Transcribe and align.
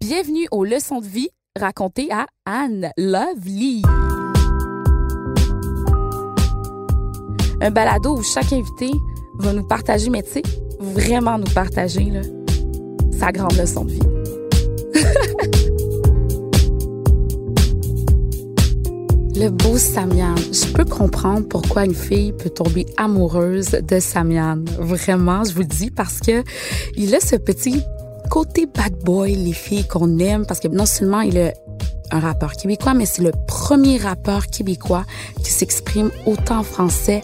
Bienvenue 0.00 0.46
aux 0.50 0.64
leçons 0.66 1.00
de 1.00 1.06
vie 1.06 1.30
racontées 1.58 2.12
à 2.12 2.26
Anne 2.44 2.90
Lovely. 2.98 3.80
Un 7.62 7.70
balado 7.70 8.18
où 8.18 8.22
chaque 8.22 8.52
invité 8.52 8.90
va 9.38 9.54
nous 9.54 9.66
partager, 9.66 10.10
mais 10.10 10.22
tu 10.22 10.32
sais, 10.32 10.42
vraiment 10.78 11.38
nous 11.38 11.50
partager 11.54 12.10
là, 12.10 12.20
sa 13.18 13.32
grande 13.32 13.56
leçon 13.56 13.86
de 13.86 13.92
vie. 13.92 14.21
Le 19.34 19.48
beau 19.48 19.78
Samian. 19.78 20.34
Je 20.36 20.72
peux 20.72 20.84
comprendre 20.84 21.48
pourquoi 21.48 21.84
une 21.84 21.94
fille 21.94 22.32
peut 22.32 22.50
tomber 22.50 22.86
amoureuse 22.96 23.70
de 23.70 23.98
Samian. 23.98 24.62
Vraiment, 24.78 25.44
je 25.44 25.54
vous 25.54 25.60
le 25.60 25.66
dis 25.66 25.90
parce 25.90 26.20
que 26.20 26.42
il 26.96 27.14
a 27.14 27.20
ce 27.20 27.36
petit 27.36 27.82
côté 28.30 28.66
bad 28.66 28.94
boy, 29.04 29.34
les 29.34 29.52
filles 29.52 29.86
qu'on 29.86 30.18
aime, 30.18 30.44
parce 30.46 30.60
que 30.60 30.68
non 30.68 30.86
seulement 30.86 31.20
il 31.22 31.38
a 31.38 31.52
un 32.10 32.20
rappeur 32.20 32.52
québécois, 32.52 32.94
mais 32.94 33.06
c'est 33.06 33.22
le 33.22 33.32
premier 33.46 33.96
rappeur 33.96 34.46
québécois 34.46 35.04
qui 35.42 35.50
s'exprime 35.50 36.10
autant 36.26 36.58
en 36.58 36.62
français 36.62 37.22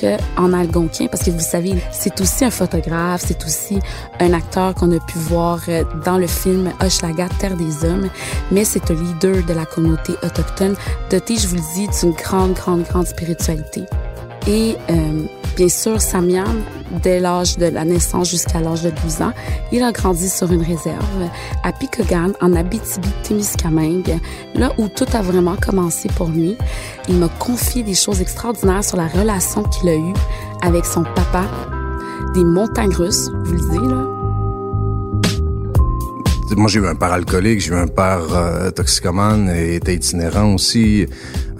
qu'en 0.00 0.52
algonquin, 0.52 1.06
parce 1.06 1.24
que 1.24 1.30
vous 1.30 1.40
savez, 1.40 1.74
c'est 1.92 2.20
aussi 2.20 2.44
un 2.44 2.50
photographe, 2.50 3.22
c'est 3.26 3.44
aussi 3.44 3.78
un 4.18 4.32
acteur 4.32 4.74
qu'on 4.74 4.90
a 4.96 5.00
pu 5.00 5.18
voir 5.18 5.60
euh, 5.68 5.84
dans 6.04 6.18
le 6.18 6.26
film 6.26 6.72
Hochelaga, 6.80 7.28
Terre 7.38 7.56
des 7.56 7.84
Hommes, 7.84 8.08
mais 8.50 8.64
c'est 8.64 8.90
un 8.90 8.94
leader 8.94 9.44
de 9.44 9.52
la 9.52 9.66
communauté 9.66 10.12
autochtone, 10.22 10.76
doté, 11.10 11.36
je 11.36 11.46
vous 11.48 11.56
le 11.56 11.74
dis, 11.74 11.88
d'une 12.00 12.12
grande, 12.12 12.54
grande, 12.54 12.82
grande 12.84 13.06
spiritualité. 13.06 13.84
Et 14.46 14.76
euh, 14.90 15.24
bien 15.56 15.68
sûr, 15.68 16.00
Samian, 16.00 16.44
dès 17.02 17.20
l'âge 17.20 17.58
de 17.58 17.66
la 17.66 17.84
naissance 17.84 18.30
jusqu'à 18.30 18.60
l'âge 18.60 18.82
de 18.82 18.90
12 18.90 19.22
ans, 19.22 19.32
il 19.72 19.82
a 19.82 19.92
grandi 19.92 20.28
sur 20.28 20.50
une 20.52 20.62
réserve 20.62 21.28
à 21.62 21.72
Picogan, 21.72 22.32
en 22.40 22.54
Abitibi-Témiscamingue, 22.54 24.18
là 24.54 24.72
où 24.78 24.88
tout 24.88 25.06
a 25.12 25.22
vraiment 25.22 25.56
commencé 25.56 26.08
pour 26.16 26.28
lui. 26.28 26.56
Il 27.08 27.16
m'a 27.16 27.28
confié 27.28 27.82
des 27.82 27.94
choses 27.94 28.20
extraordinaires 28.20 28.84
sur 28.84 28.96
la 28.96 29.06
relation 29.06 29.62
qu'il 29.64 29.88
a 29.88 29.96
eue 29.96 30.14
avec 30.62 30.84
son 30.84 31.02
papa, 31.02 31.44
des 32.34 32.44
montagnes 32.44 32.94
russes, 32.94 33.30
vous 33.44 33.52
le 33.52 33.60
dites, 33.60 33.90
là. 33.90 34.19
Moi, 36.60 36.68
j'ai 36.68 36.78
eu 36.78 36.86
un 36.86 36.94
père 36.94 37.12
alcoolique, 37.12 37.58
j'ai 37.62 37.70
eu 37.70 37.74
un 37.74 37.86
père 37.86 38.34
euh, 38.34 38.70
toxicomane 38.70 39.48
et 39.48 39.76
était 39.76 39.94
itinérant 39.94 40.52
aussi. 40.52 41.06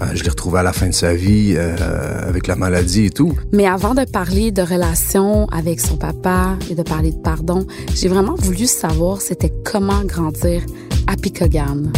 Euh, 0.02 0.04
je 0.12 0.22
l'ai 0.22 0.28
retrouvé 0.28 0.58
à 0.58 0.62
la 0.62 0.74
fin 0.74 0.88
de 0.88 0.92
sa 0.92 1.14
vie 1.14 1.54
euh, 1.56 2.28
avec 2.28 2.46
la 2.46 2.54
maladie 2.54 3.06
et 3.06 3.10
tout. 3.10 3.32
Mais 3.50 3.66
avant 3.66 3.94
de 3.94 4.04
parler 4.04 4.52
de 4.52 4.60
relation 4.60 5.46
avec 5.46 5.80
son 5.80 5.96
papa 5.96 6.58
et 6.68 6.74
de 6.74 6.82
parler 6.82 7.12
de 7.12 7.16
pardon, 7.16 7.66
j'ai 7.94 8.08
vraiment 8.08 8.34
voulu 8.34 8.66
savoir 8.66 9.22
c'était 9.22 9.50
comment 9.64 10.04
grandir 10.04 10.60
à 11.06 11.16
Picogan. 11.16 11.90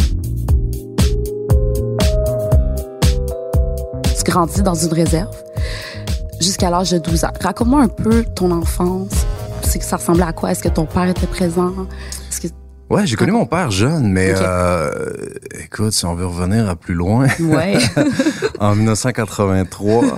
Tu 4.17 4.31
grandis 4.31 4.61
dans 4.61 4.75
une 4.75 4.93
réserve 4.93 5.35
jusqu'à 6.39 6.69
l'âge 6.69 6.91
de 6.91 6.99
12 6.99 7.25
ans. 7.25 7.33
Raconte-moi 7.41 7.81
un 7.81 7.89
peu 7.89 8.23
ton 8.33 8.49
enfance. 8.51 9.25
C'est 9.61 9.79
que 9.79 9.85
ça 9.85 9.97
ressemblait 9.97 10.23
à 10.23 10.31
quoi? 10.31 10.51
Est-ce 10.51 10.63
que 10.63 10.69
ton 10.69 10.85
père 10.85 11.09
était 11.09 11.27
présent? 11.27 11.73
Ouais, 12.89 13.07
j'ai 13.07 13.15
connu 13.15 13.31
mon 13.31 13.45
père 13.45 13.71
jeune, 13.71 14.11
mais 14.11 14.33
euh, 14.37 14.91
écoute, 15.63 15.93
si 15.93 16.05
on 16.05 16.13
veut 16.13 16.27
revenir 16.27 16.69
à 16.69 16.75
plus 16.75 16.93
loin, 16.93 17.25
Ouais. 17.39 17.77
en 18.59 18.75
1983, 18.75 20.17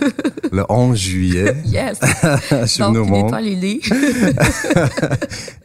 le 0.52 0.66
11 0.68 0.98
juillet, 0.98 1.56
yes. 1.66 2.00
je 2.52 2.66
suis 2.66 2.84
venu 2.84 2.98
au 2.98 3.06
monde. 3.06 3.34
ailée. 3.34 3.80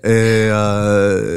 Et 0.05 0.09
euh, 0.51 1.30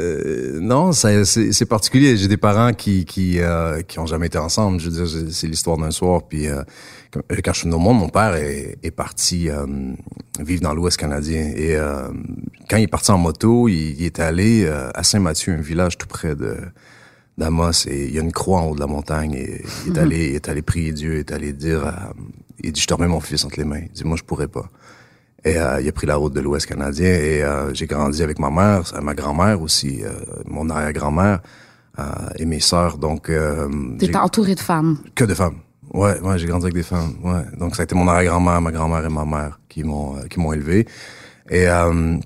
non, 0.74 0.92
c'est 0.92 1.66
particulier. 1.68 2.16
J'ai 2.16 2.28
des 2.28 2.36
parents 2.48 2.72
qui 2.72 3.04
qui 3.04 3.38
euh, 3.40 3.82
qui 3.82 3.98
ont 3.98 4.06
jamais 4.06 4.26
été 4.26 4.38
ensemble. 4.38 4.80
Je 4.80 4.90
veux 4.90 4.96
dire, 5.04 5.30
c'est- 5.32 5.46
l'histoire 5.46 5.76
d'un 5.78 5.90
soir. 5.90 6.22
Puis 6.28 6.48
euh, 6.48 6.62
quand 7.12 7.20
quand 7.44 7.52
je 7.54 7.60
suis 7.60 7.70
au 7.70 7.78
monde, 7.78 7.98
mon 7.98 8.08
père 8.08 8.34
est, 8.34 8.76
est 8.82 8.90
parti 9.04 9.48
euh, 9.48 9.66
vivre 10.40 10.62
dans 10.62 10.74
l'Ouest 10.74 10.96
canadien. 10.96 11.44
Et 11.54 11.76
euh, 11.76 12.08
quand 12.68 12.76
il 12.78 12.84
est 12.84 12.94
parti 12.98 13.10
en 13.10 13.18
moto, 13.18 13.68
il, 13.68 14.00
il 14.00 14.04
est 14.04 14.18
allé 14.20 14.64
euh, 14.64 14.90
à 14.94 15.02
Saint-Mathieu, 15.02 15.52
un 15.52 15.60
village 15.72 15.96
tout 15.98 16.08
près 16.08 16.34
de 16.34 16.56
d'Amos. 17.38 17.86
Et 17.88 18.06
il 18.08 18.14
y 18.14 18.18
a 18.18 18.22
une 18.22 18.32
croix 18.32 18.60
en 18.60 18.66
haut 18.70 18.74
de 18.74 18.80
la 18.80 18.86
montagne. 18.86 19.34
Et 19.34 19.62
il 19.86 19.92
est 19.96 19.98
allé, 20.00 20.28
il 20.30 20.34
est 20.34 20.48
allé 20.48 20.62
prier 20.62 20.92
Dieu. 20.92 21.14
Il 21.14 21.18
est 21.20 21.32
allé 21.32 21.52
dire, 21.52 21.84
à- 21.86 22.12
il 22.62 22.72
dit, 22.72 22.80
je 22.80 22.86
te 22.86 22.94
remets 22.94 23.08
mon 23.08 23.20
fils 23.20 23.44
entre 23.44 23.58
les 23.58 23.64
mains. 23.64 23.80
Il 23.88 23.92
dit, 23.92 24.04
moi, 24.04 24.16
je 24.16 24.22
pourrais 24.22 24.48
pas. 24.48 24.66
Et 25.44 25.58
euh, 25.58 25.80
il 25.80 25.88
a 25.88 25.92
pris 25.92 26.06
la 26.06 26.16
route 26.16 26.32
de 26.32 26.40
l'Ouest 26.40 26.66
canadien 26.66 27.06
et 27.06 27.42
euh, 27.42 27.72
j'ai 27.74 27.86
grandi 27.86 28.22
avec 28.22 28.38
ma 28.38 28.50
mère, 28.50 28.82
ma 29.02 29.14
grand-mère 29.14 29.60
aussi, 29.60 30.02
euh, 30.02 30.10
mon 30.46 30.70
arrière-grand-mère 30.70 31.40
euh, 31.98 32.02
et 32.36 32.46
mes 32.46 32.60
sœurs. 32.60 32.96
Donc, 32.96 33.28
euh, 33.28 33.68
T'étais 33.98 34.16
entouré 34.16 34.54
de 34.54 34.60
femmes. 34.60 34.96
que 35.14 35.24
de 35.24 35.34
femmes. 35.34 35.56
Ouais, 35.92 36.18
ouais, 36.20 36.38
j'ai 36.38 36.46
grandi 36.46 36.64
avec 36.64 36.74
des 36.74 36.82
femmes. 36.82 37.12
Ouais, 37.22 37.42
donc 37.58 37.76
ça 37.76 37.82
a 37.82 37.84
été 37.84 37.94
mon 37.94 38.08
arrière-grand-mère, 38.08 38.60
ma 38.62 38.72
grand-mère 38.72 39.04
et 39.04 39.10
ma 39.10 39.24
mère 39.26 39.60
qui 39.68 39.84
m'ont 39.84 40.16
euh, 40.16 40.22
qui 40.30 40.40
m'ont 40.40 40.52
élevé. 40.52 40.88
Et 41.50 41.68
euh, 41.68 42.16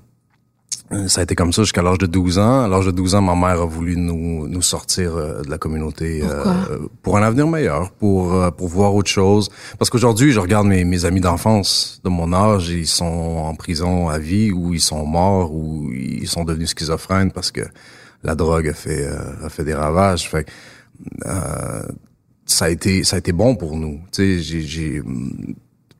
ça 1.07 1.21
a 1.21 1.23
été 1.23 1.35
comme 1.35 1.53
ça 1.53 1.61
jusqu'à 1.63 1.81
l'âge 1.81 1.99
de 1.99 2.07
12 2.07 2.39
ans. 2.39 2.63
À 2.63 2.67
l'âge 2.67 2.85
de 2.85 2.91
12 2.91 3.15
ans, 3.15 3.21
ma 3.21 3.35
mère 3.35 3.61
a 3.61 3.65
voulu 3.65 3.95
nous 3.95 4.47
nous 4.47 4.61
sortir 4.61 5.15
euh, 5.15 5.41
de 5.41 5.49
la 5.49 5.57
communauté 5.57 6.21
euh, 6.23 6.79
pour 7.03 7.17
un 7.17 7.21
avenir 7.21 7.47
meilleur, 7.47 7.91
pour 7.91 8.33
euh, 8.33 8.49
pour 8.49 8.67
voir 8.67 8.95
autre 8.95 9.09
chose. 9.09 9.49
Parce 9.77 9.89
qu'aujourd'hui, 9.89 10.31
je 10.31 10.39
regarde 10.39 10.67
mes 10.67 10.83
mes 10.85 11.05
amis 11.05 11.21
d'enfance 11.21 12.01
de 12.03 12.09
mon 12.09 12.33
âge, 12.33 12.69
ils 12.69 12.87
sont 12.87 13.05
en 13.05 13.53
prison 13.55 14.09
à 14.09 14.17
vie 14.17 14.51
ou 14.51 14.73
ils 14.73 14.81
sont 14.81 15.05
morts 15.05 15.53
ou 15.53 15.91
ils 15.91 16.27
sont 16.27 16.43
devenus 16.43 16.69
schizophrènes 16.69 17.31
parce 17.31 17.51
que 17.51 17.61
la 18.23 18.35
drogue 18.35 18.67
a 18.67 18.73
fait 18.73 19.05
euh, 19.05 19.45
a 19.45 19.49
fait 19.49 19.63
des 19.63 19.73
ravages. 19.73 20.29
Fait 20.29 20.43
que, 20.45 20.51
euh, 21.25 21.83
ça 22.45 22.65
a 22.65 22.69
été 22.69 23.03
ça 23.03 23.15
a 23.15 23.19
été 23.19 23.31
bon 23.31 23.55
pour 23.55 23.75
nous. 23.77 23.99
Tu 24.11 24.41
sais, 24.41 24.61
j'ai 24.63 25.01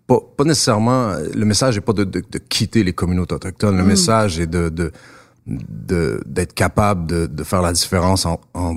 pas, 0.10 0.20
pas 0.38 0.44
nécessairement 0.44 1.14
le 1.34 1.46
message 1.46 1.78
est 1.78 1.82
pas 1.90 1.94
de, 1.94 2.04
de, 2.04 2.22
de 2.36 2.38
quitter 2.40 2.84
les 2.84 2.94
communautés 2.94 3.36
autochtones. 3.36 3.78
Le 3.78 3.84
message 3.84 4.40
est 4.40 4.48
de 4.48 4.68
de 4.70 4.92
de- 5.48 6.22
d'être 6.26 6.54
capable 6.54 7.08
de, 7.08 7.26
de 7.26 7.44
faire 7.44 7.62
la 7.62 7.72
différence 7.74 8.26
en, 8.26 8.40
en 8.54 8.76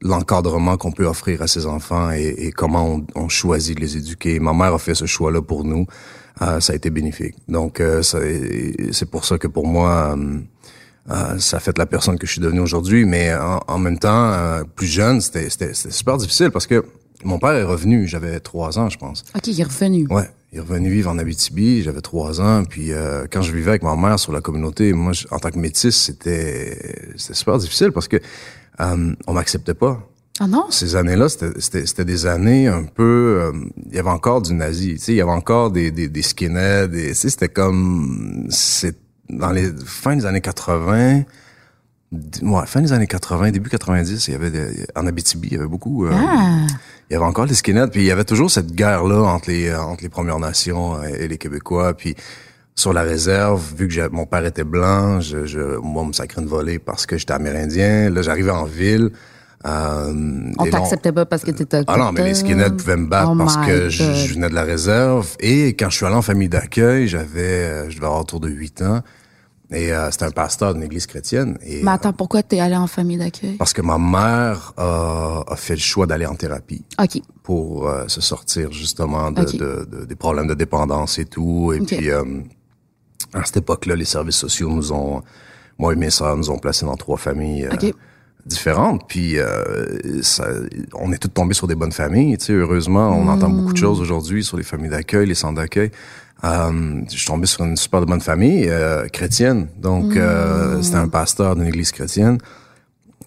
l'encadrement 0.00 0.76
qu'on 0.76 0.92
peut 0.92 1.06
offrir 1.06 1.42
à 1.42 1.46
ses 1.46 1.66
enfants 1.66 2.10
et, 2.10 2.34
et 2.46 2.52
comment 2.52 2.84
on, 2.94 3.06
on 3.14 3.28
choisit 3.28 3.76
de 3.76 3.80
les 3.80 3.96
éduquer. 3.96 4.40
Ma 4.40 4.52
mère 4.52 4.74
a 4.74 4.78
fait 4.78 4.94
ce 4.94 5.06
choix-là 5.06 5.42
pour 5.42 5.64
nous. 5.64 5.86
Euh, 6.42 6.60
ça 6.60 6.72
a 6.72 6.76
été 6.76 6.90
bénéfique. 6.90 7.34
Donc, 7.48 7.80
euh, 7.80 8.02
ça- 8.02 8.18
c'est 8.92 9.08
pour 9.10 9.24
ça 9.24 9.38
que 9.38 9.46
pour 9.48 9.66
moi, 9.66 10.16
euh, 10.16 10.38
euh, 11.10 11.38
ça 11.38 11.58
a 11.58 11.60
fait 11.60 11.76
la 11.78 11.86
personne 11.86 12.18
que 12.18 12.26
je 12.26 12.32
suis 12.32 12.40
devenu 12.40 12.60
aujourd'hui. 12.60 13.04
Mais 13.04 13.34
en, 13.34 13.60
en 13.68 13.78
même 13.78 13.98
temps, 13.98 14.32
euh, 14.32 14.64
plus 14.76 14.86
jeune, 14.88 15.20
c'était 15.20 15.48
c'était- 15.50 15.74
c'était 15.74 15.94
super 15.94 16.16
difficile 16.16 16.50
parce 16.50 16.66
que 16.66 16.84
mon 17.24 17.38
père 17.38 17.52
est 17.52 17.62
revenu. 17.64 18.08
J'avais 18.08 18.40
trois 18.40 18.78
ans, 18.78 18.88
je 18.88 18.98
pense. 18.98 19.24
OK, 19.36 19.46
il 19.46 19.60
est 19.60 19.64
revenu. 19.64 20.06
Ouais, 20.10 20.28
est 20.52 20.60
revenu 20.60 20.90
vivre 20.90 21.10
en 21.10 21.18
Abitibi, 21.18 21.82
j'avais 21.82 22.00
trois 22.02 22.40
ans, 22.40 22.64
puis 22.68 22.92
euh, 22.92 23.26
quand 23.30 23.42
je 23.42 23.52
vivais 23.52 23.70
avec 23.70 23.82
ma 23.82 23.96
mère 23.96 24.18
sur 24.18 24.32
la 24.32 24.40
communauté, 24.40 24.92
moi, 24.92 25.12
je- 25.12 25.26
en 25.30 25.38
tant 25.38 25.50
que 25.50 25.58
métisse, 25.58 25.96
c'était 25.96 26.78
c'était 27.16 27.34
super 27.34 27.58
difficile 27.58 27.90
parce 27.92 28.08
que 28.08 28.16
euh, 28.80 29.14
on 29.26 29.32
m'acceptait 29.32 29.74
pas. 29.74 30.06
Ah 30.40 30.46
non? 30.46 30.64
Ces 30.70 30.96
années-là, 30.96 31.28
c'était- 31.28 32.04
des 32.04 32.26
années 32.26 32.66
un 32.66 32.84
peu... 32.84 33.40
euh, 33.42 33.52
il 33.90 33.94
y 33.94 33.98
avait 33.98 34.08
encore 34.10 34.40
du 34.42 34.54
nazi, 34.54 34.94
tu 34.94 34.98
sais, 34.98 35.12
il 35.12 35.16
y 35.16 35.20
avait 35.20 35.30
encore 35.30 35.70
des, 35.70 35.90
des, 35.90 36.08
des 36.08 36.22
skinheads, 36.22 36.94
et, 36.94 37.08
tu 37.08 37.14
sais, 37.14 37.28
c'était 37.30 37.48
comme... 37.50 38.46
c'est 38.50 38.96
Dans 39.28 39.50
les 39.52 39.70
fins 39.84 40.16
des 40.16 40.26
années 40.26 40.40
80... 40.40 41.22
Ouais, 42.42 42.66
fin 42.66 42.80
des 42.82 42.92
années 42.92 43.06
80, 43.06 43.50
début 43.52 43.70
90, 43.70 44.28
il 44.28 44.32
y 44.32 44.34
avait 44.34 44.52
en 44.94 45.06
Abitibi, 45.06 45.48
il 45.48 45.54
y 45.54 45.58
avait 45.58 45.66
beaucoup... 45.68 46.04
euh, 46.06 46.10
Ah. 46.12 46.66
il 47.10 47.14
y 47.14 47.16
avait 47.16 47.24
encore 47.24 47.46
les 47.46 47.54
skinheads, 47.54 47.88
puis 47.90 48.00
il 48.02 48.06
y 48.06 48.10
avait 48.10 48.24
toujours 48.24 48.50
cette 48.50 48.72
guerre-là 48.72 49.22
entre 49.22 49.48
les 49.50 49.68
euh, 49.68 49.80
entre 49.80 50.02
les 50.02 50.08
Premières 50.10 50.38
Nations 50.38 51.02
et 51.02 51.26
les 51.26 51.38
Québécois, 51.38 51.94
puis 51.94 52.14
sur 52.74 52.92
la 52.92 53.02
réserve, 53.02 53.62
vu 53.76 53.88
que 53.88 54.08
mon 54.10 54.26
père 54.26 54.44
était 54.44 54.64
blanc, 54.64 55.20
je, 55.20 55.46
je 55.46 55.76
moi 55.78 56.02
on 56.02 56.06
me 56.06 56.12
sacrait 56.12 56.42
une 56.42 56.48
volée 56.48 56.78
parce 56.78 57.06
que 57.06 57.16
j'étais 57.18 57.32
amérindien. 57.34 58.10
Là, 58.10 58.20
j'arrivais 58.22 58.50
en 58.50 58.64
ville. 58.64 59.10
Euh, 59.64 60.12
On 60.58 60.66
t'acceptait 60.70 61.12
pas 61.12 61.24
parce 61.24 61.44
que 61.44 61.50
t'étais 61.52 61.82
Ah 61.86 61.96
non, 61.96 62.12
mais 62.12 62.24
les 62.24 62.34
skinheads 62.34 62.76
pouvaient 62.76 62.96
me 62.96 63.06
battre 63.06 63.30
Oh 63.32 63.36
parce 63.38 63.56
que 63.58 63.88
je, 63.88 64.02
je 64.02 64.34
venais 64.34 64.48
de 64.48 64.54
la 64.54 64.64
réserve. 64.64 65.28
Et 65.40 65.68
quand 65.68 65.88
je 65.88 65.96
suis 65.96 66.06
allé 66.06 66.16
en 66.16 66.22
famille 66.22 66.48
d'accueil, 66.48 67.06
j'avais, 67.08 67.40
euh, 67.40 67.90
je 67.90 67.94
devais 67.96 68.06
avoir 68.06 68.20
autour 68.22 68.40
de 68.40 68.48
8 68.48 68.82
ans. 68.82 69.00
Et 69.72 69.92
euh, 69.92 70.10
c'était 70.10 70.24
un 70.26 70.30
pasteur 70.30 70.74
d'une 70.74 70.82
église 70.82 71.06
chrétienne. 71.06 71.58
Et, 71.64 71.82
Mais 71.82 71.90
attends, 71.92 72.12
pourquoi 72.12 72.42
t'es 72.42 72.60
allé 72.60 72.76
en 72.76 72.86
famille 72.86 73.16
d'accueil? 73.18 73.56
parce 73.56 73.72
que 73.72 73.80
ma 73.82 73.98
mère 73.98 74.72
a, 74.76 75.44
a 75.48 75.56
fait 75.56 75.74
le 75.74 75.80
choix 75.80 76.06
d'aller 76.06 76.26
en 76.26 76.34
thérapie 76.34 76.84
OK. 77.00 77.20
pour 77.42 77.88
euh, 77.88 78.04
se 78.08 78.20
sortir 78.20 78.70
justement 78.72 79.30
de, 79.30 79.44
de- 79.44 79.88
de- 79.90 80.04
des 80.04 80.16
problèmes 80.16 80.46
de 80.46 80.54
dépendance 80.54 81.18
et 81.18 81.24
tout. 81.24 81.72
Et 81.72 81.80
puis, 81.80 82.10
euh, 82.10 82.22
à 83.32 83.44
cette 83.44 83.58
époque-là, 83.58 83.96
les 83.96 84.04
services 84.04 84.36
sociaux 84.36 84.68
nous 84.68 84.92
ont, 84.92 85.22
moi 85.78 85.92
et 85.92 85.96
mes 85.96 86.10
sœurs, 86.10 86.36
nous 86.36 86.50
ont 86.50 86.58
placés 86.58 86.84
dans 86.84 86.96
trois 86.96 87.16
familles 87.16 87.64
euh, 87.64 87.72
Ok. 87.72 87.94
différentes. 88.44 89.08
Puis 89.08 89.38
euh, 89.38 90.20
ça, 90.22 90.48
on 90.94 91.12
est 91.12 91.18
tous 91.18 91.28
tombés 91.28 91.54
sur 91.54 91.66
des 91.66 91.74
bonnes 91.76 91.92
familles. 91.92 92.36
Tu 92.36 92.46
sais, 92.46 92.52
heureusement, 92.52 93.08
on 93.10 93.26
entend 93.28 93.48
beaucoup 93.48 93.72
de 93.72 93.78
choses 93.78 94.00
aujourd'hui 94.00 94.44
sur 94.44 94.56
les 94.58 94.64
familles 94.64 94.90
d'accueil, 94.90 95.26
les 95.26 95.34
centres 95.34 95.54
d'accueil. 95.60 95.90
Euh, 96.44 97.00
je 97.10 97.16
suis 97.16 97.26
tombé 97.26 97.46
sur 97.46 97.64
une 97.64 97.76
super 97.76 98.04
bonne 98.04 98.20
famille 98.20 98.68
euh, 98.68 99.06
chrétienne. 99.08 99.68
Donc, 99.78 100.16
euh, 100.16 100.82
c'était 100.82 100.96
un 100.96 101.08
pasteur 101.08 101.54
d'une 101.54 101.66
église 101.66 101.92
chrétienne. 101.92 102.38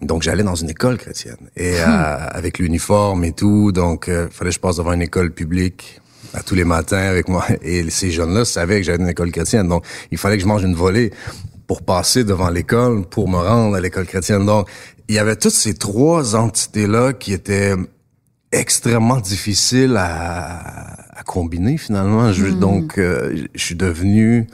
Donc, 0.02 0.22
j'allais 0.22 0.42
dans 0.42 0.54
une 0.54 0.70
école 0.70 0.98
chrétienne. 0.98 1.36
Et 1.56 1.80
euh, 1.80 1.84
avec 1.86 2.58
l'uniforme 2.58 3.24
et 3.24 3.32
tout, 3.32 3.72
donc, 3.72 4.08
euh, 4.08 4.28
fallait 4.30 4.50
que 4.50 4.56
je 4.56 4.60
passe 4.60 4.76
devant 4.76 4.92
une 4.92 5.02
école 5.02 5.32
publique 5.32 6.00
à 6.34 6.42
tous 6.42 6.54
les 6.54 6.64
matins 6.64 6.98
avec 6.98 7.28
moi. 7.28 7.46
Et 7.62 7.88
ces 7.90 8.10
jeunes-là 8.10 8.44
savaient 8.44 8.78
que 8.78 8.82
j'allais 8.82 8.98
dans 8.98 9.04
une 9.04 9.10
école 9.10 9.30
chrétienne. 9.30 9.68
Donc, 9.68 9.84
il 10.10 10.18
fallait 10.18 10.36
que 10.36 10.42
je 10.42 10.48
mange 10.48 10.64
une 10.64 10.74
volée 10.74 11.12
pour 11.66 11.82
passer 11.82 12.24
devant 12.24 12.50
l'école, 12.50 13.06
pour 13.06 13.28
me 13.28 13.38
rendre 13.38 13.76
à 13.76 13.80
l'école 13.80 14.06
chrétienne. 14.06 14.44
Donc, 14.44 14.68
il 15.08 15.14
y 15.14 15.18
avait 15.18 15.36
toutes 15.36 15.52
ces 15.52 15.74
trois 15.74 16.36
entités-là 16.36 17.12
qui 17.12 17.32
étaient 17.32 17.74
extrêmement 18.52 19.18
difficiles 19.18 19.96
à 19.98 21.05
combiner 21.26 21.76
finalement. 21.76 22.32
Je, 22.32 22.46
Donc, 22.46 22.98
euh, 22.98 23.46
je 23.54 23.62
suis 23.62 23.74
devenu 23.74 24.46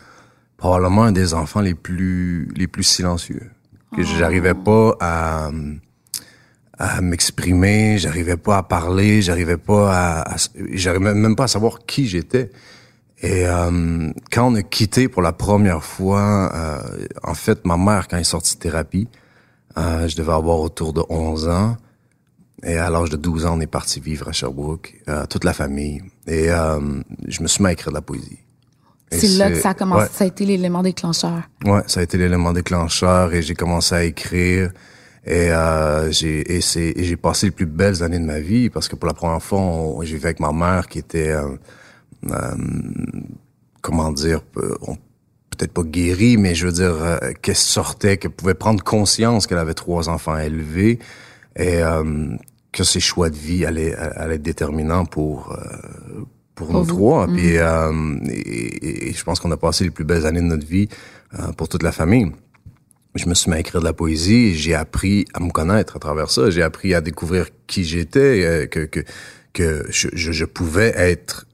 probablement 0.56 1.04
un 1.04 1.12
des 1.12 1.34
enfants 1.34 1.60
les 1.60 1.74
plus 1.74 2.48
les 2.56 2.66
plus 2.66 2.84
silencieux. 2.84 3.50
Que 3.94 4.02
j'arrivais 4.02 4.54
pas 4.54 4.96
à 5.00 5.50
à 6.78 7.00
m'exprimer, 7.00 7.98
j'arrivais 7.98 8.38
pas 8.38 8.56
à 8.58 8.62
parler, 8.62 9.22
j'arrivais 9.22 9.58
pas 9.58 9.92
à, 9.92 10.34
à 10.34 10.36
j'arrivais 10.72 11.14
même 11.14 11.36
pas 11.36 11.44
à 11.44 11.48
savoir 11.48 11.80
qui 11.86 12.06
j'étais. 12.06 12.50
Et 13.22 13.46
euh, 13.46 14.10
quand 14.32 14.50
on 14.50 14.54
a 14.56 14.62
quitté 14.62 15.08
pour 15.08 15.22
la 15.22 15.32
première 15.32 15.84
fois, 15.84 16.50
euh, 16.54 17.06
en 17.22 17.34
fait, 17.34 17.64
ma 17.64 17.76
mère, 17.76 18.08
quand 18.08 18.16
elle 18.16 18.22
est 18.22 18.24
sortie 18.24 18.56
de 18.56 18.60
thérapie, 18.60 19.08
euh, 19.78 20.08
je 20.08 20.16
devais 20.16 20.32
avoir 20.32 20.58
autour 20.58 20.92
de 20.92 21.02
11 21.08 21.48
ans. 21.48 21.76
Et 22.64 22.76
à 22.76 22.90
l'âge 22.90 23.10
de 23.10 23.16
12 23.16 23.46
ans, 23.46 23.56
on 23.56 23.60
est 23.60 23.66
parti 23.66 24.00
vivre 24.00 24.28
à 24.28 24.32
Sherbrooke, 24.32 25.00
euh, 25.08 25.24
toute 25.26 25.44
la 25.44 25.52
famille. 25.52 26.02
Et 26.26 26.50
euh, 26.50 26.78
je 27.26 27.42
me 27.42 27.48
suis 27.48 27.62
mis 27.62 27.70
à 27.70 27.72
écrire 27.72 27.90
de 27.90 27.96
la 27.96 28.02
poésie. 28.02 28.38
C'est 29.10 29.28
là 29.28 29.50
que 29.50 29.60
ça 29.60 29.70
a 29.70 29.74
commencé, 29.74 30.04
ouais. 30.04 30.10
ça 30.12 30.24
a 30.24 30.26
été 30.26 30.46
l'élément 30.46 30.82
déclencheur. 30.82 31.42
Ouais, 31.64 31.82
ça 31.86 32.00
a 32.00 32.02
été 32.02 32.16
l'élément 32.16 32.52
déclencheur 32.52 33.34
et 33.34 33.42
j'ai 33.42 33.54
commencé 33.54 33.94
à 33.94 34.04
écrire. 34.04 34.72
Et 35.24 35.52
euh, 35.52 36.10
j'ai 36.10 36.56
et 36.56 36.60
c'est 36.60 36.94
j'ai 36.96 37.16
passé 37.16 37.46
les 37.46 37.52
plus 37.52 37.66
belles 37.66 38.02
années 38.02 38.18
de 38.18 38.24
ma 38.24 38.40
vie 38.40 38.70
parce 38.70 38.88
que 38.88 38.96
pour 38.96 39.06
la 39.06 39.14
première 39.14 39.42
fois, 39.42 39.60
j'ai 40.02 40.14
vécu 40.14 40.26
avec 40.26 40.40
ma 40.40 40.52
mère 40.52 40.88
qui 40.88 40.98
était 40.98 41.30
euh, 41.30 41.56
euh, 42.30 42.56
comment 43.82 44.10
dire 44.10 44.40
euh, 44.56 44.74
peut-être 45.50 45.72
pas 45.72 45.82
guérie, 45.84 46.36
mais 46.38 46.54
je 46.54 46.66
veux 46.66 46.72
dire 46.72 46.96
euh, 47.00 47.18
qu'elle 47.40 47.54
sortait, 47.54 48.16
qu'elle 48.16 48.32
pouvait 48.32 48.54
prendre 48.54 48.82
conscience 48.82 49.46
qu'elle 49.46 49.58
avait 49.58 49.74
trois 49.74 50.08
enfants 50.08 50.34
à 50.34 50.44
élever 50.44 50.98
et 51.54 51.82
euh, 51.82 52.34
que 52.72 52.84
ses 52.84 53.00
choix 53.00 53.28
de 53.30 53.36
vie 53.36 53.64
allaient, 53.66 53.94
allaient 53.94 54.36
être 54.36 54.42
déterminants 54.42 55.04
pour 55.04 55.52
euh, 55.52 56.24
pour 56.54 56.72
nous 56.72 56.80
vous. 56.84 56.86
trois. 56.94 57.26
Puis 57.26 57.58
euh, 57.58 58.16
et, 58.28 58.30
et- 58.88 59.08
et 59.08 59.12
je 59.12 59.24
pense 59.24 59.40
qu'on 59.40 59.50
a 59.50 59.56
passé 59.56 59.84
les 59.84 59.90
plus 59.90 60.04
belles 60.04 60.26
années 60.26 60.40
de 60.40 60.46
notre 60.46 60.66
vie 60.66 60.88
euh, 61.38 61.52
pour 61.52 61.68
toute 61.68 61.82
la 61.82 61.92
famille 61.92 62.32
je 63.14 63.28
me 63.28 63.34
suis 63.34 63.50
mis 63.50 63.56
à 63.58 63.60
écrire 63.60 63.82
de 63.82 63.84
la 63.86 63.92
poésie 63.92 64.46
et 64.46 64.54
j'ai 64.54 64.74
appris 64.74 65.26
à 65.34 65.40
me 65.40 65.50
connaître 65.50 65.96
à 65.96 65.98
travers 65.98 66.30
ça. 66.30 66.48
J'ai 66.48 66.62
appris 66.62 66.94
à 66.94 67.02
découvrir 67.02 67.48
qui 67.66 67.84
j'étais, 67.84 68.42
euh, 68.42 68.66
que, 68.66 68.86
que, 68.86 69.00
que 69.52 69.84
je, 69.90 70.08
je, 70.14 70.32
je 70.32 70.46
pouvais 70.46 70.94
être 70.96 71.44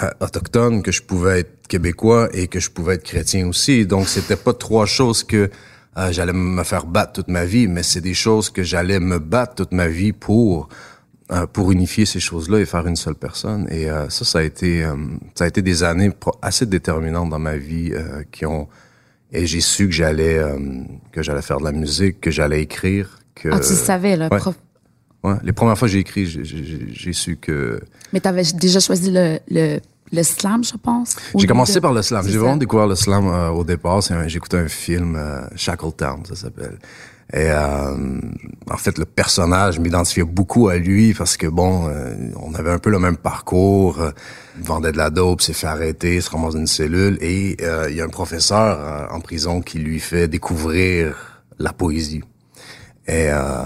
euh, 0.00 0.08
autochtone, 0.20 0.84
que 0.84 0.92
je 0.92 1.02
pouvais 1.02 1.40
être 1.40 1.66
québécois 1.66 2.28
et 2.32 2.46
que 2.46 2.60
je 2.60 2.70
pouvais 2.70 2.94
être 2.94 3.02
chrétien 3.02 3.48
aussi. 3.48 3.86
Donc, 3.86 4.06
c'était 4.06 4.36
pas 4.36 4.52
trois 4.54 4.86
choses 4.86 5.24
que 5.24 5.50
euh, 5.98 6.12
j'allais 6.12 6.32
me 6.32 6.62
faire 6.64 6.86
battre 6.86 7.12
toute 7.14 7.28
ma 7.28 7.44
vie, 7.44 7.68
mais 7.68 7.82
c'est 7.82 8.00
des 8.00 8.14
choses 8.14 8.50
que 8.50 8.62
j'allais 8.62 9.00
me 9.00 9.18
battre 9.18 9.54
toute 9.56 9.72
ma 9.72 9.88
vie 9.88 10.12
pour 10.12 10.68
euh, 11.32 11.46
pour 11.46 11.72
unifier 11.72 12.06
ces 12.06 12.20
choses-là 12.20 12.60
et 12.60 12.66
faire 12.66 12.86
une 12.86 12.96
seule 12.96 13.14
personne. 13.16 13.66
Et 13.70 13.90
euh, 13.90 14.08
ça, 14.10 14.24
ça 14.24 14.38
a 14.40 14.42
été 14.42 14.84
ça 15.34 15.44
a 15.44 15.46
été 15.48 15.62
des 15.62 15.82
années 15.82 16.10
assez 16.42 16.66
déterminantes 16.66 17.30
dans 17.30 17.38
ma 17.38 17.56
vie 17.56 17.92
qui 18.30 18.46
ont 18.46 18.68
et 19.32 19.44
j'ai 19.46 19.60
su 19.60 19.86
que 19.88 19.92
j'allais 19.94 20.40
que 21.12 21.22
j'allais 21.22 21.42
faire 21.42 21.58
de 21.58 21.64
la 21.64 21.72
musique, 21.72 22.20
que 22.20 22.30
j'allais 22.30 22.62
écrire, 22.62 23.18
que 23.34 23.48
Ah, 23.50 23.58
tu 23.58 23.74
savais, 23.74 24.16
là. 24.16 24.28
ouais. 24.30 24.38
prof- 24.38 24.54
ouais, 25.24 25.34
les 25.42 25.52
premières 25.52 25.76
fois 25.76 25.88
que 25.88 25.92
j'ai 25.92 25.98
écrit, 25.98 26.26
j'ai- 26.26 27.12
su 27.12 27.36
que 27.36 27.80
Mais 28.12 28.20
t'avais 28.20 28.44
déjà 28.54 28.78
choisi 28.78 29.10
le, 29.10 29.38
le, 29.50 29.80
le 30.12 30.22
slam, 30.22 30.62
je 30.64 30.76
pense. 30.76 31.16
J'ai 31.36 31.46
commencé 31.46 31.74
de- 31.74 31.80
par 31.80 31.92
le 31.92 32.02
slam. 32.02 32.26
J'ai 32.28 32.38
vraiment 32.38 32.56
découvert 32.56 32.86
le 32.86 32.94
slam 32.94 33.26
euh, 33.26 33.48
au 33.50 33.64
départ. 33.64 34.02
C'est 34.02 34.14
un- 34.14 34.68
film, 34.68 35.16
euh, 35.16 35.40
Shackletown, 35.56 36.24
ça 36.26 36.34
s'appelle. 36.34 36.78
Et 37.32 37.50
euh, 37.50 38.20
en 38.70 38.76
fait, 38.76 38.98
le 38.98 39.04
personnage 39.04 39.80
m'identifiait 39.80 40.22
beaucoup 40.22 40.68
à 40.68 40.76
lui 40.76 41.12
parce 41.12 41.36
que 41.36 41.48
bon, 41.48 41.88
euh, 41.88 42.14
on 42.40 42.54
avait 42.54 42.70
un 42.70 42.78
peu 42.78 42.90
le 42.90 43.00
même 43.00 43.16
parcours. 43.16 44.00
Euh, 44.00 44.10
il 44.58 44.62
vendait 44.64 44.92
de 44.92 44.96
la 44.96 45.10
dope, 45.10 45.40
s'est 45.42 45.52
fait 45.52 45.66
arrêter, 45.66 46.20
se 46.20 46.30
ramasse 46.30 46.54
dans 46.54 46.60
une 46.60 46.68
cellule 46.68 47.18
et 47.20 47.56
euh, 47.62 47.88
il 47.90 47.96
y 47.96 48.00
a 48.00 48.04
un 48.04 48.08
professeur 48.08 48.78
euh, 48.80 49.06
en 49.14 49.20
prison 49.20 49.60
qui 49.60 49.78
lui 49.80 49.98
fait 49.98 50.28
découvrir 50.28 51.16
la 51.58 51.72
poésie. 51.72 52.22
Et 53.08 53.28
euh, 53.30 53.64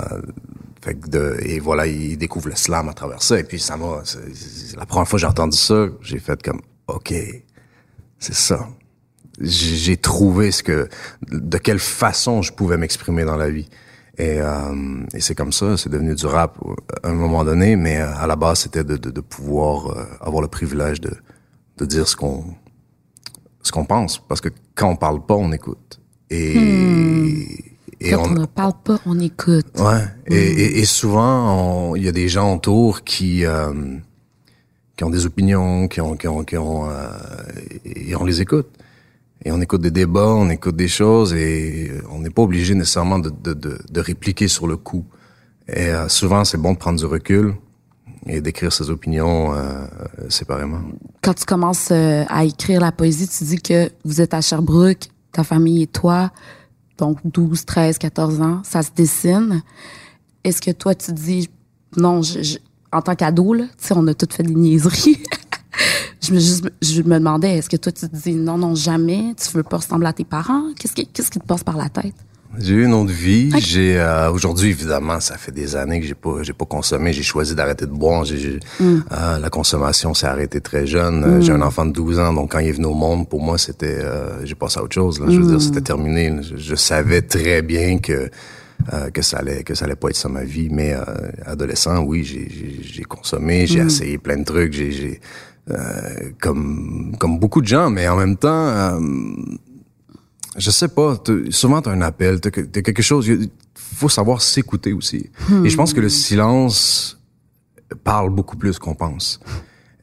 fait 0.83 0.95
que 0.95 1.09
de, 1.09 1.37
et 1.43 1.61
voilà, 1.61 1.87
il 1.87 2.17
découvre 2.17 2.49
le 2.49 2.57
slam 2.57 2.89
à 2.89 2.95
travers 2.95 3.23
ça. 3.23 3.39
Et 3.39 3.45
puis 3.45 3.61
ça 3.61 3.77
m'a, 3.77 4.03
la 4.77 4.87
première 4.87 5.07
fois 5.07 5.17
que 5.17 5.21
j'ai 5.21 5.27
entendu 5.27 5.57
ça, 5.57 5.87
j'ai 6.03 6.19
fait 6.19 6.43
comme, 6.43 6.61
ok, 6.89 7.13
c'est 8.19 8.35
ça. 8.35 8.69
J'ai 9.41 9.97
trouvé 9.97 10.53
ce 10.53 10.63
que, 10.63 10.89
de 11.31 11.59
quelle 11.59 11.79
façon 11.79 12.43
je 12.43 12.53
pouvais 12.53 12.77
m'exprimer 12.77 13.25
dans 13.25 13.37
la 13.37 13.51
vie. 13.51 13.69
Et, 14.19 14.39
euh, 14.41 15.03
et 15.15 15.21
c'est 15.21 15.35
comme 15.35 15.53
ça, 15.53 15.79
c'est 15.79 15.89
devenu 15.89 16.15
du 16.15 16.27
rap 16.27 16.59
à 17.03 17.09
un 17.09 17.15
moment 17.15 17.43
donné, 17.43 17.77
mais 17.77 17.99
euh, 18.01 18.15
à 18.17 18.27
la 18.27 18.37
base 18.37 18.61
c'était 18.61 18.85
de, 18.85 18.97
de, 18.99 19.11
de 19.11 19.21
pouvoir 19.23 19.87
euh, 19.87 20.05
avoir 20.21 20.43
le 20.43 20.49
privilège 20.49 21.01
de, 21.01 21.13
de 21.79 21.85
dire 21.87 22.07
ce 22.07 22.17
qu'on 22.17 22.45
ce 23.63 23.73
qu'on 23.73 23.85
pense, 23.85 24.19
parce 24.19 24.41
que 24.41 24.49
quand 24.75 24.91
on 24.91 24.97
parle 24.97 25.25
pas, 25.25 25.35
on 25.35 25.53
écoute. 25.53 26.01
Et, 26.31 27.70
et 28.01 28.11
Quand 28.13 28.29
on 28.29 28.31
ne 28.31 28.47
parle 28.47 28.73
pas, 28.83 28.99
on 29.07 29.19
écoute. 29.21 29.67
Ouais. 29.79 30.05
Et, 30.27 30.37
et, 30.37 30.79
et 30.79 30.85
souvent, 30.85 31.95
il 31.95 32.05
y 32.05 32.09
a 32.09 32.13
des 32.13 32.29
gens 32.29 32.55
autour 32.57 33.05
qui 33.05 33.45
euh, 33.45 33.73
qui 34.97 35.05
ont 35.05 35.11
des 35.11 35.27
opinions, 35.27 35.87
qui 35.89 36.01
ont 36.01 36.17
qui 36.17 36.29
ont 36.29 36.45
qui 36.45 36.57
ont 36.57 36.89
euh, 36.89 37.09
et 37.85 38.15
on 38.17 38.25
les 38.25 38.41
écoute. 38.41 38.69
Et 39.45 39.51
on 39.53 39.61
écoute 39.61 39.81
des 39.81 39.91
débats, 39.91 40.29
on 40.29 40.51
écoute 40.51 40.77
des 40.77 40.89
choses 40.89 41.33
et 41.33 41.91
on 42.11 42.19
n'est 42.19 42.29
pas 42.29 42.43
obligé 42.43 42.75
nécessairement 42.75 43.19
de, 43.19 43.31
de, 43.31 43.55
de, 43.55 43.79
de 43.91 44.01
répliquer 44.01 44.49
sur 44.49 44.67
le 44.67 44.77
coup. 44.77 45.07
Et 45.67 45.89
euh, 45.89 46.09
souvent, 46.09 46.45
c'est 46.45 46.59
bon 46.59 46.75
de 46.75 46.79
prendre 46.79 46.99
du 46.99 47.07
recul 47.07 47.55
et 48.27 48.43
d'écrire 48.43 48.73
ses 48.73 48.91
opinions 48.91 49.55
euh, 49.55 49.87
séparément. 50.29 50.81
Quand 51.23 51.35
tu 51.35 51.47
commences 51.47 51.89
euh, 51.91 52.25
à 52.29 52.45
écrire 52.45 52.81
la 52.81 52.93
poésie, 52.93 53.29
tu 53.29 53.45
dis 53.45 53.61
que 53.61 53.91
vous 54.05 54.21
êtes 54.21 54.35
à 54.35 54.43
Sherbrooke, 54.43 55.09
ta 55.33 55.43
famille 55.43 55.85
et 55.85 55.87
toi, 55.87 56.31
donc 57.01 57.19
12, 57.25 57.65
13, 57.65 57.99
14 57.99 58.41
ans, 58.41 58.63
ça 58.63 58.83
se 58.83 58.91
dessine. 58.95 59.63
Est-ce 60.45 60.61
que 60.61 60.71
toi, 60.71 60.95
tu 60.95 61.13
dis, 61.13 61.49
non, 61.97 62.23
je, 62.23 62.59
en 62.93 63.03
tant 63.03 63.15
qu'ado, 63.15 63.55
là, 63.55 63.65
on 63.93 64.07
a 64.07 64.15
toutes 64.15 64.35
fait 64.35 64.43
des 64.43 64.55
niaiseries. 64.55 65.23
je, 66.23 66.33
me, 66.33 66.39
juste, 66.39 66.71
je 66.83 67.03
me 67.03 67.19
demandais, 67.19 67.59
est-ce 67.59 67.69
que 67.69 67.77
toi, 67.77 67.91
tu 67.91 68.09
te 68.09 68.15
dis, 68.15 68.35
non, 68.35 68.59
non, 68.59 68.75
jamais, 68.75 69.35
tu 69.35 69.51
veux 69.57 69.63
pas 69.63 69.79
ressembler 69.79 70.09
à 70.09 70.13
tes 70.13 70.25
parents? 70.25 70.73
Qu'est-ce 70.79 71.31
qui 71.31 71.41
te 71.41 71.47
passe 71.47 71.65
par 71.65 71.77
la 71.77 71.89
tête? 71.89 72.15
J'ai 72.59 72.75
eu 72.75 72.85
une 72.85 72.95
autre 72.95 73.13
vie. 73.13 73.51
J'ai 73.61 73.99
euh, 74.01 74.31
aujourd'hui 74.33 74.71
évidemment, 74.71 75.21
ça 75.21 75.37
fait 75.37 75.53
des 75.53 75.77
années 75.77 76.01
que 76.01 76.07
j'ai 76.07 76.15
pas 76.15 76.43
j'ai 76.43 76.53
pas 76.53 76.65
consommé. 76.65 77.13
J'ai 77.13 77.23
choisi 77.23 77.55
d'arrêter 77.55 77.87
de 77.87 77.93
boire. 77.93 78.25
J'ai, 78.25 78.39
j'ai- 78.39 78.61
euh, 78.81 79.39
la 79.39 79.51
consommation 79.51 80.15
s'est 80.15 80.27
arrêtée 80.27 80.61
très 80.61 80.87
jeune. 80.87 81.23
Euh, 81.25 81.41
J'ai 81.41 81.53
un 81.53 81.63
enfant 81.63 81.87
de 81.87 81.93
12 81.93 82.19
ans, 82.19 82.33
donc 82.33 82.53
quand 82.53 82.59
il 82.59 82.69
est 82.69 82.73
venu 82.73 82.87
au 82.87 82.95
monde, 82.95 83.29
pour 83.29 83.41
moi 83.41 83.57
c'était 83.57 83.99
euh, 84.01 84.45
j'ai 84.45 84.57
passé 84.57 84.81
à 84.81 84.83
autre 84.83 84.95
chose. 84.95 85.21
Là. 85.21 85.27
Je 85.29 85.39
veux 85.41 85.47
dire, 85.47 85.61
c'était 85.63 85.81
terminé. 85.81 86.43
Je, 86.43 86.57
je 86.57 86.75
savais 86.75 87.23
très 87.23 87.63
bien 87.63 87.99
que 87.99 88.29
euh, 88.93 89.11
que 89.11 89.23
ça 89.23 89.39
allait 89.39 89.63
que 89.63 89.75
ça 89.77 89.85
allait 89.85 89.95
pas 89.95 90.09
être 90.09 90.17
ça 90.17 90.29
ma 90.29 90.43
vie. 90.43 90.69
Mais 90.73 90.93
euh, 90.93 91.05
adolescent, 91.47 92.03
oui, 92.03 92.25
j'ai, 92.25 92.49
j'ai, 92.51 92.81
j'ai 92.83 93.03
consommé, 93.05 93.67
j'ai 93.69 93.81
essayé 93.81 94.19
plein 94.19 94.39
de 94.39 94.45
trucs. 94.45 94.73
J'ai, 94.73 94.91
j'ai 94.91 95.21
euh, 95.71 95.77
comme 96.41 97.15
comme 97.19 97.39
beaucoup 97.39 97.61
de 97.63 97.69
gens, 97.69 97.91
mais 97.91 98.09
en 98.09 98.17
même 98.17 98.37
temps. 98.37 98.99
Je 100.61 100.71
sais 100.71 100.89
pas. 100.89 101.17
Souvent, 101.51 101.83
t'as 101.83 101.91
un 101.93 102.03
appel, 102.03 102.41
t'as 102.41 102.51
que- 102.51 102.61
t'as 102.61 102.83
quelque 102.83 103.03
chose. 103.03 103.27
Il 103.29 103.51
faut 103.75 104.09
savoir 104.09 104.41
s'écouter 104.43 104.93
aussi. 104.93 105.31
Et 105.65 105.69
je 105.71 105.77
pense 105.77 105.93
que 105.93 106.01
le 106.01 106.09
silence 106.09 107.19
parle 108.05 108.31
beaucoup 108.31 108.57
plus 108.57 108.79
qu'on 108.79 108.95
pense. 108.95 109.41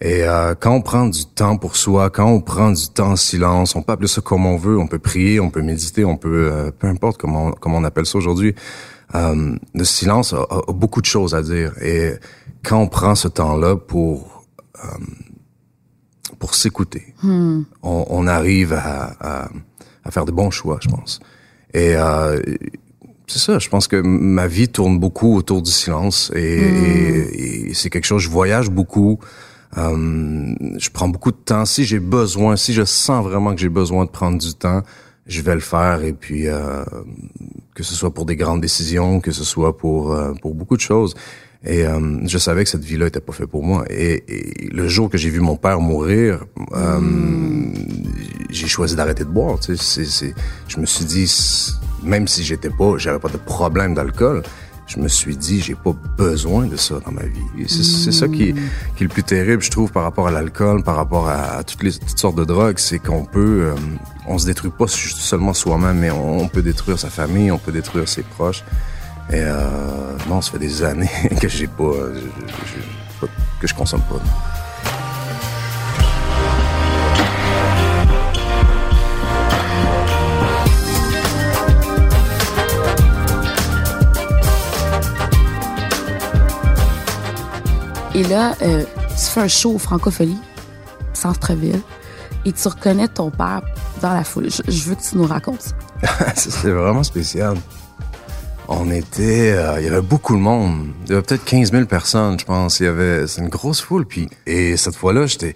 Et 0.01 0.23
euh, 0.23 0.53
quand 0.59 0.73
on 0.73 0.81
prend 0.81 1.07
du 1.07 1.25
temps 1.25 1.57
pour 1.57 1.75
soi, 1.75 2.09
quand 2.11 2.27
on 2.27 2.39
prend 2.41 2.71
du 2.71 2.87
temps 2.89 3.11
en 3.11 3.15
silence, 3.15 3.75
on 3.75 3.81
peut 3.81 3.93
appeler 3.93 4.07
ça 4.07 4.21
comme 4.21 4.45
on 4.45 4.55
veut, 4.57 4.77
on 4.77 4.85
peut 4.87 4.99
prier, 4.99 5.39
on 5.39 5.49
peut 5.49 5.63
méditer, 5.63 6.05
on 6.05 6.17
peut, 6.17 6.49
euh, 6.51 6.69
peu 6.71 6.85
importe 6.87 7.17
comment, 7.19 7.51
comment 7.51 7.77
on 7.77 7.83
appelle 7.83 8.05
ça 8.05 8.17
aujourd'hui. 8.19 8.53
Euh, 9.15 9.55
le 9.73 9.83
silence 9.85 10.33
a, 10.33 10.37
a- 10.41 10.61
a 10.67 10.73
beaucoup 10.73 11.01
de 11.01 11.07
choses 11.07 11.33
à 11.33 11.41
dire. 11.41 11.71
Et 11.81 12.11
quand 12.63 12.79
on 12.79 12.87
prend 12.87 13.15
ce 13.15 13.27
temps-là 13.27 13.75
pour 13.77 14.45
euh, 14.83 14.87
pour 16.39 16.53
s'écouter, 16.53 17.15
on, 17.23 17.65
on 17.81 18.27
arrive 18.27 18.73
à, 18.73 19.15
à, 19.19 19.49
à 20.07 20.11
faire 20.11 20.25
de 20.25 20.31
bons 20.31 20.51
choix, 20.51 20.79
je 20.81 20.87
pense. 20.87 21.19
Et 21.73 21.95
euh, 21.95 22.41
c'est 23.27 23.39
ça. 23.39 23.59
Je 23.59 23.69
pense 23.69 23.87
que 23.87 23.97
ma 23.97 24.47
vie 24.47 24.69
tourne 24.69 24.99
beaucoup 24.99 25.35
autour 25.35 25.61
du 25.61 25.71
silence 25.71 26.31
et, 26.33 26.39
et, 26.39 27.69
et 27.69 27.73
c'est 27.73 27.89
quelque 27.89 28.05
chose. 28.05 28.21
Je 28.21 28.29
voyage 28.29 28.69
beaucoup. 28.69 29.19
Euh, 29.77 30.55
je 30.77 30.89
prends 30.89 31.09
beaucoup 31.09 31.31
de 31.31 31.37
temps. 31.37 31.65
Si 31.65 31.83
j'ai 31.83 31.99
besoin, 31.99 32.55
si 32.55 32.73
je 32.73 32.85
sens 32.85 33.23
vraiment 33.23 33.53
que 33.53 33.59
j'ai 33.59 33.69
besoin 33.69 34.05
de 34.05 34.09
prendre 34.09 34.37
du 34.37 34.53
temps, 34.53 34.81
je 35.27 35.41
vais 35.41 35.55
le 35.55 35.59
faire. 35.59 36.03
Et 36.03 36.13
puis, 36.13 36.47
euh, 36.47 36.83
que 37.75 37.83
ce 37.83 37.93
soit 37.93 38.13
pour 38.13 38.25
des 38.25 38.37
grandes 38.37 38.61
décisions, 38.61 39.19
que 39.19 39.31
ce 39.31 39.43
soit 39.43 39.77
pour 39.77 40.13
euh, 40.13 40.33
pour 40.41 40.55
beaucoup 40.55 40.77
de 40.77 40.81
choses. 40.81 41.15
Et 41.65 41.85
euh, 41.85 42.19
je 42.25 42.37
savais 42.37 42.63
que 42.63 42.69
cette 42.69 42.83
vie-là 42.83 43.07
était 43.07 43.19
pas 43.19 43.33
faite 43.33 43.47
pour 43.47 43.63
moi. 43.63 43.85
Et, 43.89 44.23
et, 44.27 44.69
le 44.69 44.87
jour 44.87 45.09
que 45.09 45.17
j'ai 45.17 45.29
vu 45.29 45.39
mon 45.39 45.55
père 45.55 45.79
mourir, 45.79 46.45
euh, 46.73 46.99
j'ai 48.49 48.67
choisi 48.67 48.95
d'arrêter 48.95 49.23
de 49.23 49.29
boire. 49.29 49.59
Tu 49.59 49.75
sais, 49.75 50.05
c'est, 50.05 50.33
je 50.67 50.79
me 50.79 50.85
suis 50.85 51.05
dit, 51.05 51.31
même 52.03 52.27
si 52.27 52.43
j'étais 52.43 52.69
pas, 52.69 52.97
j'avais 52.97 53.19
pas 53.19 53.29
de 53.29 53.37
problème 53.37 53.95
d'alcool, 53.95 54.43
je 54.87 54.99
me 54.99 55.09
suis 55.09 55.35
dit, 55.35 55.59
j'ai 55.59 55.75
pas 55.75 55.93
besoin 56.17 56.65
de 56.65 56.77
ça 56.77 56.95
dans 57.05 57.11
ma 57.11 57.23
vie. 57.23 57.67
C'est, 57.67 57.83
c'est 57.83 58.11
ça 58.11 58.27
qui 58.27 58.53
qui 58.95 59.03
est 59.03 59.07
le 59.07 59.09
plus 59.09 59.23
terrible, 59.23 59.61
je 59.61 59.69
trouve, 59.69 59.91
par 59.91 60.03
rapport 60.03 60.27
à 60.27 60.31
l'alcool, 60.31 60.83
par 60.83 60.95
rapport 60.95 61.27
à, 61.27 61.63
toutes 61.63 61.83
les 61.83 61.91
toutes 61.91 62.17
sortes 62.17 62.37
de 62.37 62.45
drogues, 62.45 62.79
c'est 62.79 62.99
qu'on 62.99 63.25
peut, 63.25 63.63
euh, 63.63 63.75
on 64.27 64.37
se 64.37 64.45
détruit 64.45 64.71
pas 64.71 64.87
seulement 64.87 65.53
soi-même, 65.53 65.97
mais 65.97 66.11
on, 66.11 66.47
peut 66.47 66.61
détruire 66.61 66.97
sa 66.97 67.09
famille, 67.09 67.51
on 67.51 67.57
peut 67.57 67.73
détruire 67.73 68.07
ses 68.07 68.23
proches. 68.23 68.63
Et 69.29 69.41
euh, 69.41 70.17
non, 70.29 70.41
ça 70.41 70.51
fait 70.51 70.59
des 70.59 70.83
années 70.83 71.09
que 71.41 71.49
j'ai 71.49 71.67
pas, 71.67 71.83
je, 72.13 72.19
je, 73.21 73.27
que 73.59 73.67
je 73.67 73.73
consomme 73.73 74.01
pas. 74.03 74.21
Et 88.15 88.23
là, 88.23 88.55
euh, 88.63 88.83
tu 89.09 89.25
fais 89.25 89.41
un 89.41 89.47
show 89.47 89.75
au 89.75 89.77
Francophonie, 89.77 90.39
centre-ville, 91.13 91.81
et 92.45 92.51
tu 92.51 92.67
reconnais 92.67 93.07
ton 93.09 93.29
père 93.29 93.61
dans 94.01 94.13
la 94.13 94.23
foule. 94.23 94.49
Je, 94.49 94.63
je 94.71 94.89
veux 94.89 94.95
que 94.95 95.03
tu 95.03 95.17
nous 95.17 95.27
racontes 95.27 95.61
ça. 95.61 95.75
C'était 96.35 96.71
vraiment 96.71 97.03
spécial. 97.03 97.57
On 98.69 98.91
était, 98.91 99.53
euh, 99.53 99.79
il 99.79 99.85
y 99.85 99.87
avait 99.87 100.01
beaucoup 100.01 100.35
de 100.35 100.41
monde. 100.41 100.89
Il 101.05 101.11
y 101.11 101.13
avait 101.13 101.21
peut-être 101.21 101.45
15 101.45 101.71
000 101.71 101.85
personnes, 101.85 102.37
je 102.37 102.45
pense. 102.45 102.81
Il 102.81 102.83
y 102.83 102.87
avait, 102.87 103.25
c'est 103.25 103.41
une 103.41 103.47
grosse 103.47 103.79
foule. 103.79 104.05
Puis, 104.05 104.29
et 104.45 104.75
cette 104.75 104.95
fois-là, 104.95 105.25
j'étais, 105.25 105.55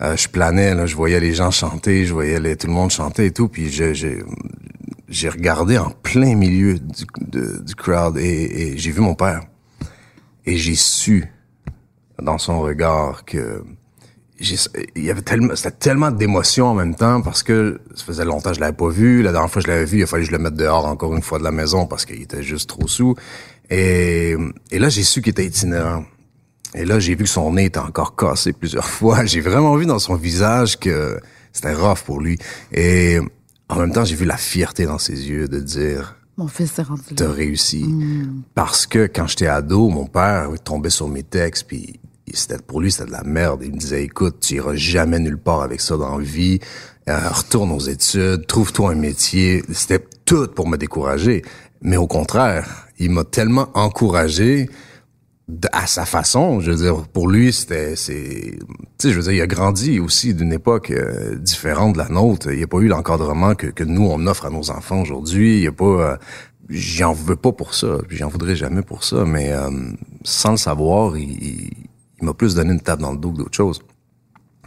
euh, 0.00 0.16
je 0.16 0.28
planais, 0.28 0.74
là, 0.74 0.86
je 0.86 0.94
voyais 0.94 1.18
les 1.18 1.34
gens 1.34 1.50
chanter, 1.50 2.06
je 2.06 2.12
voyais 2.12 2.38
les, 2.38 2.56
tout 2.56 2.68
le 2.68 2.72
monde 2.72 2.90
chanter 2.90 3.26
et 3.26 3.30
tout. 3.32 3.48
Puis 3.48 3.70
j'ai, 3.70 5.28
regardé 5.28 5.78
en 5.78 5.90
plein 5.90 6.36
milieu 6.36 6.78
du, 6.78 7.04
du 7.28 7.74
crowd 7.74 8.16
et, 8.18 8.22
et 8.72 8.78
j'ai 8.78 8.92
vu 8.92 9.00
mon 9.00 9.14
père. 9.14 9.42
Et 10.46 10.56
j'ai 10.56 10.76
su 10.76 11.26
dans 12.22 12.38
son 12.38 12.60
regard 12.60 13.24
que 13.24 13.64
il 14.96 15.04
y 15.04 15.10
avait 15.10 15.22
tellement 15.22 15.56
c'était 15.56 15.70
tellement 15.70 16.10
d'émotions 16.10 16.66
en 16.66 16.74
même 16.74 16.94
temps 16.94 17.22
parce 17.22 17.42
que 17.42 17.80
ça 17.94 18.04
faisait 18.04 18.24
longtemps 18.24 18.50
que 18.50 18.56
je 18.56 18.60
l'avais 18.60 18.76
pas 18.76 18.88
vu. 18.88 19.22
La 19.22 19.32
dernière 19.32 19.50
fois 19.50 19.62
que 19.62 19.68
je 19.68 19.72
l'avais 19.72 19.84
vu 19.84 19.98
il 19.98 20.02
a 20.02 20.06
fallu 20.06 20.24
que 20.24 20.30
je 20.30 20.36
le 20.36 20.42
mette 20.42 20.54
dehors 20.54 20.86
encore 20.86 21.14
une 21.14 21.22
fois 21.22 21.38
de 21.38 21.44
la 21.44 21.50
maison 21.50 21.86
parce 21.86 22.04
qu'il 22.04 22.22
était 22.22 22.42
juste 22.42 22.68
trop 22.68 22.86
sous. 22.88 23.14
Et, 23.70 24.36
et 24.70 24.78
là 24.78 24.88
j'ai 24.88 25.02
su 25.02 25.22
qu'il 25.22 25.30
était 25.30 25.46
itinérant. 25.46 26.04
Et 26.74 26.84
là 26.84 26.98
j'ai 26.98 27.14
vu 27.14 27.24
que 27.24 27.30
son 27.30 27.52
nez 27.52 27.66
était 27.66 27.78
encore 27.78 28.16
cassé 28.16 28.52
plusieurs 28.52 28.86
fois. 28.98 29.24
J'ai 29.24 29.40
vraiment 29.40 29.76
vu 29.76 29.86
dans 29.86 29.98
son 29.98 30.16
visage 30.16 30.78
que 30.78 31.18
c'était 31.52 31.74
rough 31.74 32.02
pour 32.04 32.20
lui. 32.20 32.38
Et 32.72 33.18
en 33.68 33.78
même 33.78 33.92
temps 33.92 34.04
j'ai 34.04 34.16
vu 34.16 34.24
la 34.24 34.36
fierté 34.36 34.86
dans 34.86 34.98
ses 34.98 35.28
yeux 35.28 35.48
de 35.48 35.60
dire 35.60 36.16
mon 36.36 36.48
fils 36.48 36.78
est 36.78 36.82
rendu 36.82 37.02
T'as 37.14 37.30
réussi. 37.30 37.84
Mm. 37.84 38.42
Parce 38.54 38.86
que 38.86 39.06
quand 39.06 39.26
j'étais 39.28 39.46
ado, 39.46 39.88
mon 39.88 40.06
père 40.06 40.48
tombait 40.64 40.90
sur 40.90 41.08
mes 41.08 41.22
textes, 41.22 41.64
puis 41.68 42.00
c'était 42.34 42.58
pour 42.58 42.80
lui 42.80 42.90
c'était 42.90 43.06
de 43.06 43.12
la 43.12 43.24
merde. 43.24 43.62
Il 43.64 43.72
me 43.72 43.78
disait 43.78 44.04
écoute, 44.04 44.40
tu 44.40 44.56
iras 44.56 44.74
jamais 44.74 45.18
nulle 45.18 45.38
part 45.38 45.62
avec 45.62 45.80
ça 45.80 45.96
dans 45.96 46.18
la 46.18 46.24
vie. 46.24 46.60
Euh, 47.08 47.28
retourne 47.28 47.70
aux 47.70 47.80
études, 47.80 48.46
trouve-toi 48.46 48.92
un 48.92 48.94
métier. 48.94 49.62
C'était 49.72 50.04
tout 50.24 50.48
pour 50.48 50.68
me 50.68 50.78
décourager. 50.78 51.42
Mais 51.82 51.98
au 51.98 52.06
contraire, 52.06 52.86
il 52.98 53.10
m'a 53.10 53.24
tellement 53.24 53.68
encouragé 53.74 54.70
à 55.72 55.86
sa 55.86 56.06
façon. 56.06 56.60
Je 56.60 56.70
veux 56.70 56.78
dire, 56.78 57.06
pour 57.08 57.28
lui, 57.28 57.52
c'était, 57.52 57.94
c'est, 57.94 58.58
tu 58.58 58.66
sais, 58.98 59.10
je 59.10 59.16
veux 59.16 59.22
dire, 59.22 59.32
il 59.32 59.42
a 59.42 59.46
grandi 59.46 60.00
aussi 60.00 60.32
d'une 60.32 60.52
époque 60.54 60.90
euh, 60.90 61.36
différente 61.36 61.92
de 61.92 61.98
la 61.98 62.08
nôtre. 62.08 62.50
Il 62.50 62.56
n'y 62.56 62.64
a 62.64 62.66
pas 62.66 62.78
eu 62.78 62.88
l'encadrement 62.88 63.54
que, 63.54 63.66
que 63.66 63.84
nous 63.84 64.06
on 64.06 64.26
offre 64.26 64.46
à 64.46 64.50
nos 64.50 64.70
enfants 64.70 65.02
aujourd'hui. 65.02 65.58
Il 65.58 65.64
y 65.64 65.66
a 65.66 65.72
pas, 65.72 65.84
euh, 65.84 66.16
j'en 66.70 67.12
veux 67.12 67.36
pas 67.36 67.52
pour 67.52 67.74
ça, 67.74 67.98
j'en 68.08 68.28
voudrais 68.28 68.56
jamais 68.56 68.82
pour 68.82 69.04
ça. 69.04 69.26
Mais 69.26 69.52
sans 70.22 70.52
le 70.52 70.56
savoir, 70.56 71.18
il, 71.18 71.70
il 72.20 72.26
m'a 72.26 72.34
plus 72.34 72.54
donné 72.54 72.72
une 72.72 72.80
tape 72.80 73.00
dans 73.00 73.12
le 73.12 73.18
dos 73.18 73.32
que 73.32 73.38
d'autres 73.38 73.56
choses. 73.56 73.80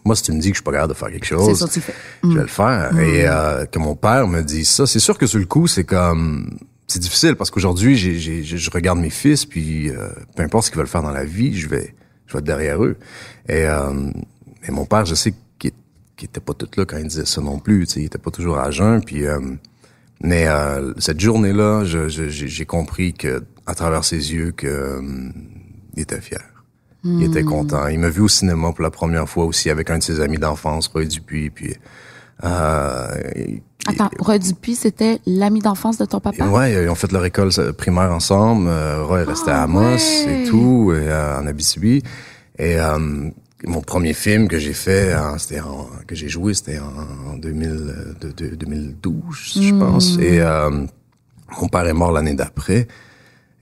Moi, 0.05 0.15
si 0.15 0.23
tu 0.23 0.31
me 0.31 0.39
dis 0.39 0.49
que 0.49 0.55
je 0.55 0.59
suis 0.59 0.63
pas 0.63 0.71
capable 0.71 0.93
de 0.93 0.97
faire 0.97 1.09
quelque 1.09 1.25
chose, 1.25 1.59
ça, 1.59 1.67
tu 1.67 1.81
fais. 1.81 1.93
je 2.23 2.29
vais 2.29 2.41
le 2.41 2.47
faire. 2.47 2.93
Mm. 2.93 2.99
Et 2.99 3.27
euh, 3.27 3.65
que 3.65 3.79
mon 3.79 3.95
père 3.95 4.27
me 4.27 4.41
dise 4.41 4.69
ça, 4.69 4.87
c'est 4.87 4.99
sûr 4.99 5.17
que 5.17 5.27
sur 5.27 5.39
le 5.39 5.45
coup, 5.45 5.67
c'est 5.67 5.83
comme 5.83 6.57
c'est 6.87 6.99
difficile 6.99 7.35
parce 7.35 7.51
qu'aujourd'hui, 7.51 7.97
j'ai, 7.97 8.17
j'ai, 8.17 8.43
je 8.43 8.71
regarde 8.71 8.99
mes 8.99 9.09
fils, 9.09 9.45
puis 9.45 9.89
euh, 9.89 10.07
peu 10.35 10.43
importe 10.43 10.65
ce 10.65 10.71
qu'ils 10.71 10.77
veulent 10.77 10.87
faire 10.87 11.03
dans 11.03 11.11
la 11.11 11.25
vie, 11.25 11.57
je 11.57 11.67
vais, 11.67 11.93
je 12.25 12.33
vais 12.33 12.39
être 12.39 12.45
derrière 12.45 12.81
eux. 12.81 12.97
Et, 13.49 13.65
euh, 13.65 14.09
et 14.67 14.71
mon 14.71 14.85
père, 14.85 15.05
je 15.05 15.15
sais 15.15 15.33
qu'il, 15.59 15.71
était 16.21 16.39
pas 16.39 16.53
tout 16.53 16.69
là 16.77 16.85
quand 16.85 16.97
il 16.97 17.07
disait 17.07 17.25
ça 17.25 17.41
non 17.41 17.59
plus. 17.59 17.85
Tu 17.87 17.93
sais, 17.93 17.99
il 18.01 18.05
était 18.05 18.17
pas 18.17 18.31
toujours 18.31 18.57
à 18.57 18.71
jeun. 18.71 19.03
Puis, 19.03 19.25
euh, 19.25 19.39
mais 20.21 20.47
euh, 20.47 20.93
cette 20.97 21.19
journée-là, 21.19 21.83
j'ai 21.83 22.65
compris 22.65 23.13
que 23.13 23.43
à 23.65 23.75
travers 23.75 24.03
ses 24.03 24.33
yeux 24.33 24.51
que 24.51 24.67
euh, 24.67 25.01
il 25.95 26.01
était 26.01 26.21
fier. 26.21 26.41
Il 27.19 27.23
était 27.23 27.43
content. 27.43 27.87
Il 27.87 27.99
m'a 27.99 28.09
vu 28.09 28.21
au 28.21 28.27
cinéma 28.27 28.71
pour 28.73 28.83
la 28.83 28.91
première 28.91 29.27
fois 29.29 29.45
aussi 29.45 29.69
avec 29.69 29.89
un 29.89 29.97
de 29.99 30.03
ses 30.03 30.19
amis 30.19 30.37
d'enfance, 30.37 30.87
Roy 30.87 31.05
Dupuis. 31.05 31.49
Puis, 31.49 31.73
euh, 32.43 33.07
Attends, 33.87 34.09
Roy 34.19 34.37
Dupuis, 34.39 34.75
c'était 34.75 35.19
l'ami 35.25 35.61
d'enfance 35.61 35.97
de 35.97 36.05
ton 36.05 36.19
papa? 36.19 36.45
Ouais, 36.47 36.73
ils 36.83 36.89
ont 36.89 36.95
fait 36.95 37.11
leur 37.11 37.23
école 37.25 37.51
primaire 37.77 38.11
ensemble. 38.11 38.67
Euh, 38.67 39.03
Roy 39.05 39.23
restait 39.23 39.51
Ah, 39.51 39.61
à 39.61 39.63
Amos 39.63 39.79
ouais. 39.81 40.43
et 40.43 40.47
tout, 40.49 40.91
et, 40.93 41.07
euh, 41.09 41.39
en 41.39 41.47
Abitibi. 41.47 42.03
Et 42.59 42.79
euh, 42.79 43.29
mon 43.65 43.81
premier 43.81 44.13
film 44.13 44.47
que 44.49 44.59
j'ai 44.59 44.73
fait, 44.73 45.13
euh, 45.13 45.37
c'était 45.37 45.61
en- 45.61 45.87
que 46.05 46.15
j'ai 46.15 46.27
joué, 46.27 46.53
c'était 46.53 46.79
en, 46.79 47.31
en 47.33 47.37
2000, 47.37 47.69
euh, 47.69 48.13
de, 48.19 48.31
de- 48.49 48.55
2012, 48.55 49.59
je 49.61 49.73
pense. 49.73 50.17
Et 50.19 50.41
euh, 50.41 50.69
mon 51.61 51.67
père 51.69 51.87
est 51.87 51.93
mort 51.93 52.11
l'année 52.11 52.33
d'après. 52.33 52.87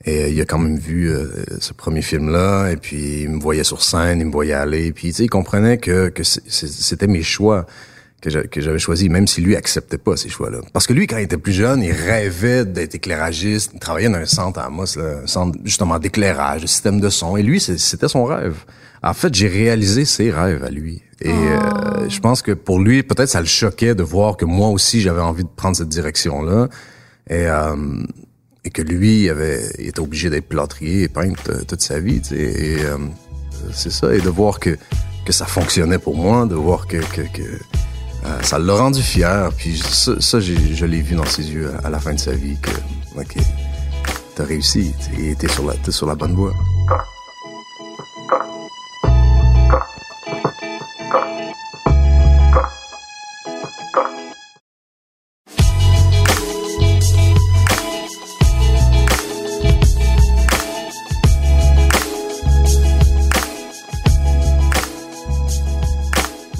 Et 0.06 0.22
euh, 0.24 0.28
il 0.28 0.40
a 0.40 0.44
quand 0.44 0.58
même 0.58 0.78
vu 0.78 1.10
euh, 1.10 1.26
ce 1.60 1.72
premier 1.72 2.00
film-là, 2.02 2.70
et 2.70 2.76
puis 2.76 3.22
il 3.22 3.30
me 3.30 3.40
voyait 3.40 3.64
sur 3.64 3.82
scène, 3.82 4.20
il 4.20 4.26
me 4.26 4.32
voyait 4.32 4.52
aller, 4.54 4.92
puis 4.92 5.08
tu 5.08 5.14
sais, 5.14 5.24
il 5.24 5.28
comprenait 5.30 5.78
que, 5.78 6.08
que 6.10 6.22
c'était 6.24 7.08
mes 7.08 7.22
choix 7.24 7.66
que 8.22 8.30
j'a- 8.30 8.44
que 8.46 8.60
j'avais 8.60 8.78
choisi, 8.78 9.08
même 9.08 9.26
si 9.26 9.40
lui 9.40 9.56
acceptait 9.56 9.98
pas 9.98 10.16
ces 10.16 10.28
choix-là. 10.28 10.58
Parce 10.72 10.86
que 10.86 10.92
lui, 10.92 11.06
quand 11.06 11.18
il 11.18 11.24
était 11.24 11.36
plus 11.36 11.52
jeune, 11.52 11.82
il 11.82 11.92
rêvait 11.92 12.64
d'être 12.64 12.94
éclairagiste, 12.94 13.72
il 13.74 13.80
travaillait 13.80 14.08
dans 14.08 14.18
un 14.18 14.26
centre 14.26 14.58
à 14.60 14.66
Amos, 14.66 14.96
là, 14.96 15.22
un 15.24 15.26
centre 15.26 15.58
justement 15.64 15.98
d'éclairage, 15.98 16.62
de 16.62 16.66
système 16.66 17.00
de 17.00 17.08
son, 17.08 17.36
et 17.36 17.42
lui, 17.42 17.60
c'était 17.60 18.08
son 18.08 18.24
rêve. 18.24 18.64
En 19.02 19.12
fait, 19.12 19.34
j'ai 19.34 19.48
réalisé 19.48 20.04
ses 20.04 20.30
rêves 20.30 20.64
à 20.64 20.70
lui. 20.70 21.02
Et 21.20 21.30
euh, 21.30 22.08
je 22.08 22.18
pense 22.20 22.42
que 22.42 22.52
pour 22.52 22.78
lui, 22.80 23.02
peut-être 23.02 23.28
ça 23.28 23.40
le 23.40 23.46
choquait 23.46 23.94
de 23.94 24.02
voir 24.02 24.36
que 24.36 24.44
moi 24.44 24.68
aussi, 24.68 25.00
j'avais 25.00 25.20
envie 25.20 25.44
de 25.44 25.48
prendre 25.54 25.76
cette 25.76 25.88
direction-là. 25.88 26.68
Et, 27.28 27.46
euh, 27.46 27.76
et 28.66 28.70
que 28.70 28.82
lui 28.82 29.30
avait 29.30 29.62
il 29.78 29.86
était 29.88 30.00
obligé 30.00 30.28
d'être 30.28 30.48
plâtrier 30.48 31.04
et 31.04 31.08
peintre 31.08 31.64
toute 31.66 31.80
sa 31.80 32.00
vie 32.00 32.20
tu 32.20 32.30
sais. 32.30 32.36
et 32.36 32.84
euh, 32.84 32.98
c'est 33.72 33.92
ça 33.92 34.12
et 34.12 34.20
de 34.20 34.28
voir 34.28 34.58
que 34.58 34.76
que 35.24 35.32
ça 35.32 35.46
fonctionnait 35.46 35.98
pour 35.98 36.16
moi 36.16 36.46
de 36.46 36.56
voir 36.56 36.86
que 36.86 36.98
que, 36.98 37.22
que 37.22 37.42
euh, 37.42 38.42
ça 38.42 38.58
l'a 38.58 38.74
rendu 38.74 39.02
fier 39.02 39.50
puis 39.56 39.78
ça, 39.78 40.20
ça 40.20 40.40
je 40.40 40.84
l'ai 40.84 41.00
vu 41.00 41.14
dans 41.14 41.24
ses 41.24 41.48
yeux 41.48 41.70
à, 41.84 41.90
la 41.90 42.00
fin 42.00 42.12
de 42.12 42.20
sa 42.20 42.32
vie 42.32 42.56
que 42.60 43.20
ok 43.20 43.36
t'as 44.34 44.44
réussi 44.44 44.92
t'es 45.38 45.48
sur 45.48 45.64
la 45.64 45.74
t'es 45.74 45.92
sur 45.92 46.06
la 46.06 46.16
bonne 46.16 46.34
voie 46.34 46.52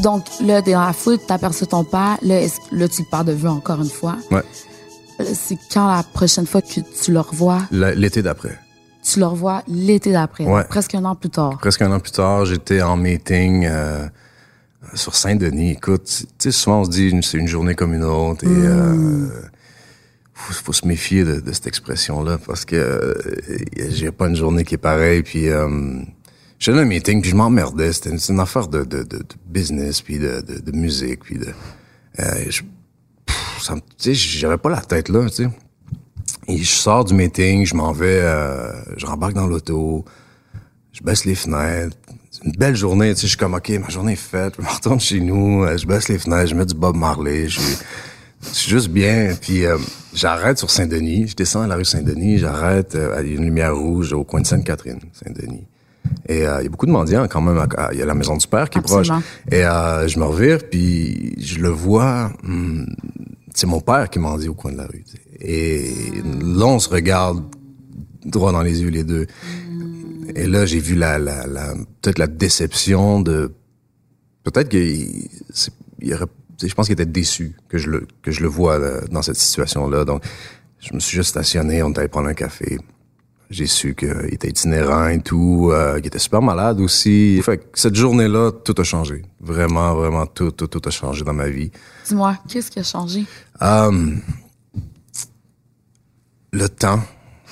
Donc, 0.00 0.24
là, 0.40 0.60
t'es 0.62 0.72
dans 0.72 0.84
la 0.86 0.92
foule, 0.92 1.18
t'aperçois 1.18 1.66
ton 1.66 1.84
père. 1.84 2.18
Là, 2.22 2.40
est-ce- 2.42 2.60
là, 2.72 2.88
tu 2.88 3.02
le 3.02 3.08
perds 3.10 3.24
de 3.24 3.32
vue 3.32 3.48
encore 3.48 3.80
une 3.80 3.88
fois. 3.90 4.16
ouais 4.30 4.42
Là, 5.18 5.24
C'est 5.34 5.56
quand 5.72 5.86
la 5.88 6.02
prochaine 6.02 6.46
fois 6.46 6.60
que 6.60 6.68
tu 7.02 7.12
le 7.12 7.20
revois? 7.20 7.62
L'été 7.70 8.22
d'après 8.22 8.58
Tu 9.02 9.18
le 9.20 9.26
revois 9.26 9.62
l'été 9.68 10.12
d'après, 10.12 10.44
Ouais. 10.44 10.64
presque 10.64 10.94
un 10.94 11.04
an 11.06 11.14
plus 11.14 11.30
tard. 11.30 11.56
presque 11.58 11.80
un 11.82 11.90
an 11.92 12.00
plus 12.00 12.12
tard, 12.12 12.44
j'étais 12.44 12.82
en 12.82 12.96
meeting 12.98 13.64
euh, 13.66 14.06
sur 14.94 15.14
Saint-Denis. 15.14 15.70
Écoute, 15.72 16.04
tu 16.04 16.26
sais, 16.38 16.50
souvent 16.50 16.80
on 16.80 16.84
se 16.84 16.90
dit 16.90 17.18
c'est 17.22 17.38
une 17.38 17.48
journée 17.48 17.74
comme 17.74 17.94
une 17.94 18.02
autre 18.04 18.44
et 18.44 18.48
euh, 18.50 19.28
faut, 20.34 20.52
faut 20.52 20.72
se 20.74 20.86
méfier 20.86 21.24
de, 21.24 21.40
de 21.40 21.52
cette 21.52 21.66
expression-là 21.68 22.36
parce 22.44 22.64
que 22.66 22.76
euh, 22.76 23.14
j'ai 23.88 24.10
pas 24.10 24.26
une 24.26 24.36
journée 24.36 24.64
qui 24.64 24.74
est 24.74 24.78
pareille. 24.78 25.22
Puis 25.22 25.48
euh, 25.48 25.68
j'allais 26.58 26.78
à 26.78 26.82
un 26.82 26.86
meeting 26.86 27.20
puis 27.20 27.30
je 27.30 27.36
m'emmerdais. 27.36 27.92
C'était 27.92 28.10
une, 28.10 28.40
affaire 28.40 28.68
de, 28.68 28.84
de, 28.84 29.02
de, 29.02 29.22
business 29.46 30.00
puis 30.00 30.18
de, 30.18 30.40
de, 30.40 30.72
musique 30.72 31.24
puis 31.24 31.38
de. 31.38 31.48
Euh, 32.20 32.44
je, 32.48 32.62
j'avais 34.12 34.58
pas 34.58 34.70
la 34.70 34.80
tête 34.80 35.08
là, 35.08 35.28
tu 35.28 35.44
sais. 35.44 35.48
Et 36.48 36.58
je 36.58 36.70
sors 36.70 37.04
du 37.04 37.14
meeting, 37.14 37.66
je 37.66 37.74
m'en 37.74 37.92
vais, 37.92 38.20
euh, 38.22 38.72
je 38.96 39.06
rembarque 39.06 39.34
dans 39.34 39.48
l'auto, 39.48 40.04
je 40.92 41.02
baisse 41.02 41.24
les 41.24 41.34
fenêtres. 41.34 41.96
C'est 42.30 42.44
une 42.44 42.52
belle 42.52 42.76
journée, 42.76 43.14
tu 43.14 43.22
sais, 43.22 43.22
je 43.22 43.28
suis 43.28 43.36
comme, 43.36 43.54
OK, 43.54 43.68
ma 43.70 43.88
journée 43.88 44.12
est 44.12 44.16
faite, 44.16 44.54
je 44.56 44.62
me 44.62 44.68
retourne 44.68 45.00
chez 45.00 45.20
nous, 45.20 45.64
euh, 45.64 45.76
je 45.76 45.86
baisse 45.86 46.08
les 46.08 46.18
fenêtres, 46.18 46.50
je 46.50 46.54
mets 46.54 46.66
du 46.66 46.74
Bob 46.74 46.94
Marley, 46.94 47.48
je 47.48 47.60
suis 48.52 48.70
juste 48.70 48.88
bien. 48.88 49.34
Puis 49.40 49.64
euh, 49.64 49.76
j'arrête 50.14 50.58
sur 50.58 50.70
Saint-Denis, 50.70 51.28
je 51.28 51.34
descends 51.34 51.62
à 51.62 51.66
la 51.66 51.74
rue 51.74 51.84
Saint-Denis, 51.84 52.38
j'arrête 52.38 52.94
à 52.94 53.22
une 53.22 53.44
lumière 53.44 53.76
rouge 53.76 54.12
au 54.12 54.22
coin 54.22 54.40
de 54.40 54.46
Sainte-Catherine, 54.46 55.00
Saint-Denis. 55.12 55.66
Et 56.28 56.38
il 56.38 56.42
y 56.42 56.46
a 56.46 56.68
beaucoup 56.68 56.86
de 56.86 56.90
mendiants 56.90 57.26
quand 57.28 57.40
même. 57.40 57.64
Il 57.92 57.98
y 57.98 58.02
a 58.02 58.06
la 58.06 58.14
maison 58.14 58.36
du 58.36 58.46
père 58.46 58.68
qui 58.70 58.78
est 58.78 58.82
proche. 58.82 59.10
Et 59.50 59.62
je 59.62 60.18
me 60.18 60.24
revire, 60.24 60.58
puis 60.70 61.34
je 61.38 61.60
le 61.60 61.68
vois. 61.68 62.32
Hmm, 62.42 62.84
c'est 63.54 63.66
mon 63.66 63.80
père 63.80 64.10
qui 64.10 64.18
mendie 64.18 64.48
au 64.48 64.54
coin 64.54 64.72
de 64.72 64.76
la 64.76 64.86
rue. 64.86 65.04
Et 65.40 65.90
là, 66.42 66.66
on 66.66 66.78
se 66.78 66.88
regarde 66.88 67.42
droit 68.24 68.52
dans 68.52 68.62
les 68.62 68.82
yeux 68.82 68.90
les 68.90 69.04
deux. 69.04 69.26
Et 70.34 70.46
là, 70.46 70.66
j'ai 70.66 70.80
vu 70.80 70.94
la, 70.94 71.18
la, 71.18 71.46
la 71.46 71.74
peut-être 72.02 72.18
la 72.18 72.26
déception 72.26 73.20
de 73.20 73.52
peut-être 74.42 74.68
qu'il 74.68 75.28
il 76.00 76.14
aurait 76.14 76.26
je 76.62 76.72
pense 76.74 76.86
qu'il 76.86 76.94
était 76.94 77.06
déçu 77.06 77.54
que 77.68 77.78
je 77.78 77.90
le 77.90 78.06
que 78.22 78.30
je 78.30 78.40
le 78.40 78.48
vois 78.48 78.78
dans 79.10 79.22
cette 79.22 79.36
situation 79.36 79.88
là. 79.88 80.04
Donc 80.04 80.22
je 80.78 80.94
me 80.94 81.00
suis 81.00 81.16
juste 81.16 81.30
stationné, 81.30 81.82
on 81.82 81.92
est 81.92 81.98
allé 81.98 82.08
prendre 82.08 82.28
un 82.28 82.34
café. 82.34 82.78
J'ai 83.48 83.66
su 83.66 83.94
qu'il 83.94 84.28
était 84.32 84.48
itinérant 84.48 85.06
et 85.08 85.20
tout, 85.20 85.70
euh, 85.72 85.96
qu'il 85.96 86.08
était 86.08 86.18
super 86.18 86.42
malade 86.42 86.80
aussi. 86.80 87.40
Fait 87.44 87.58
que 87.58 87.64
cette 87.74 87.94
journée-là, 87.94 88.50
tout 88.50 88.74
a 88.78 88.82
changé. 88.82 89.22
Vraiment, 89.40 89.94
vraiment, 89.94 90.26
tout, 90.26 90.50
tout, 90.50 90.66
tout 90.66 90.82
a 90.84 90.90
changé 90.90 91.24
dans 91.24 91.32
ma 91.32 91.48
vie. 91.48 91.70
Dis-moi, 92.06 92.36
qu'est-ce 92.48 92.70
qui 92.70 92.80
a 92.80 92.82
changé? 92.82 93.24
Um, 93.60 94.20
le 96.52 96.68
temps, 96.68 97.00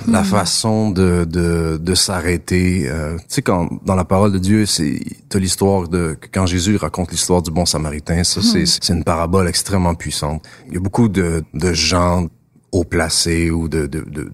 la 0.09 0.23
hmm. 0.23 0.25
façon 0.25 0.91
de, 0.91 1.25
de, 1.25 1.79
de 1.81 1.95
s'arrêter. 1.95 2.89
Euh, 2.89 3.17
tu 3.19 3.25
sais, 3.29 3.43
quand 3.43 3.69
dans 3.85 3.95
la 3.95 4.05
parole 4.05 4.33
de 4.33 4.39
Dieu, 4.39 4.67
c'est 4.67 5.01
t'as 5.29 5.39
l'histoire 5.39 5.89
de 5.89 6.17
quand 6.33 6.47
Jésus 6.47 6.77
raconte 6.77 7.13
l'histoire 7.13 7.41
du 7.41 7.53
bon 7.53 7.67
Samaritain. 7.67 8.25
Ça, 8.25 8.43
c'est 8.43 8.63
hmm. 8.63 8.67
c'est 8.67 8.89
une 8.93 9.05
parabole 9.05 9.47
extrêmement 9.47 9.95
puissante. 9.95 10.45
Il 10.67 10.75
y 10.75 10.77
a 10.77 10.81
beaucoup 10.81 11.09
de, 11.09 11.45
de 11.55 11.73
gens 11.73 12.27
haut 12.73 12.85
placés 12.85 13.53
ou 13.53 13.69
de, 13.69 13.87
de, 13.87 14.01
de 14.01 14.33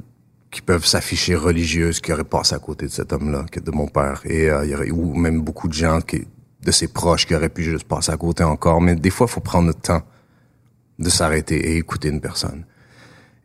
qui 0.50 0.62
peuvent 0.62 0.84
s'afficher 0.84 1.36
religieuses 1.36 2.00
qui 2.00 2.12
auraient 2.12 2.24
passé 2.24 2.54
à 2.54 2.58
côté 2.58 2.86
de 2.86 2.90
cet 2.90 3.12
homme-là, 3.12 3.46
de 3.54 3.70
mon 3.70 3.86
père. 3.86 4.22
Et 4.24 4.50
euh, 4.50 4.66
y 4.66 4.74
aurait, 4.74 4.90
ou 4.90 5.14
même 5.14 5.42
beaucoup 5.42 5.68
de 5.68 5.72
gens 5.72 6.00
qui, 6.00 6.26
de 6.62 6.70
ses 6.72 6.88
proches 6.88 7.26
qui 7.26 7.34
auraient 7.34 7.48
pu 7.48 7.62
juste 7.62 7.84
passer 7.84 8.12
à 8.12 8.16
côté 8.16 8.42
encore. 8.42 8.80
Mais 8.80 8.96
des 8.96 9.10
fois, 9.10 9.26
il 9.28 9.32
faut 9.32 9.40
prendre 9.40 9.68
le 9.68 9.74
temps 9.74 10.02
de 10.98 11.08
s'arrêter 11.08 11.56
et 11.56 11.76
écouter 11.76 12.08
une 12.08 12.20
personne. 12.20 12.64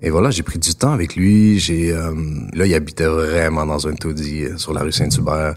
Et 0.02 0.10
voilà, 0.10 0.30
j'ai 0.30 0.44
pris 0.44 0.60
du 0.60 0.74
temps 0.76 0.92
avec 0.92 1.16
lui. 1.16 1.60
J'ai 1.60 1.92
euh, 1.92 2.14
là, 2.54 2.66
il 2.66 2.74
habitait 2.74 3.06
vraiment 3.06 3.66
dans 3.66 3.88
un 3.88 3.94
taudis 3.94 4.44
euh, 4.44 4.58
sur 4.58 4.74
la 4.74 4.82
rue 4.82 4.92
Saint-Hubert. 4.92 5.56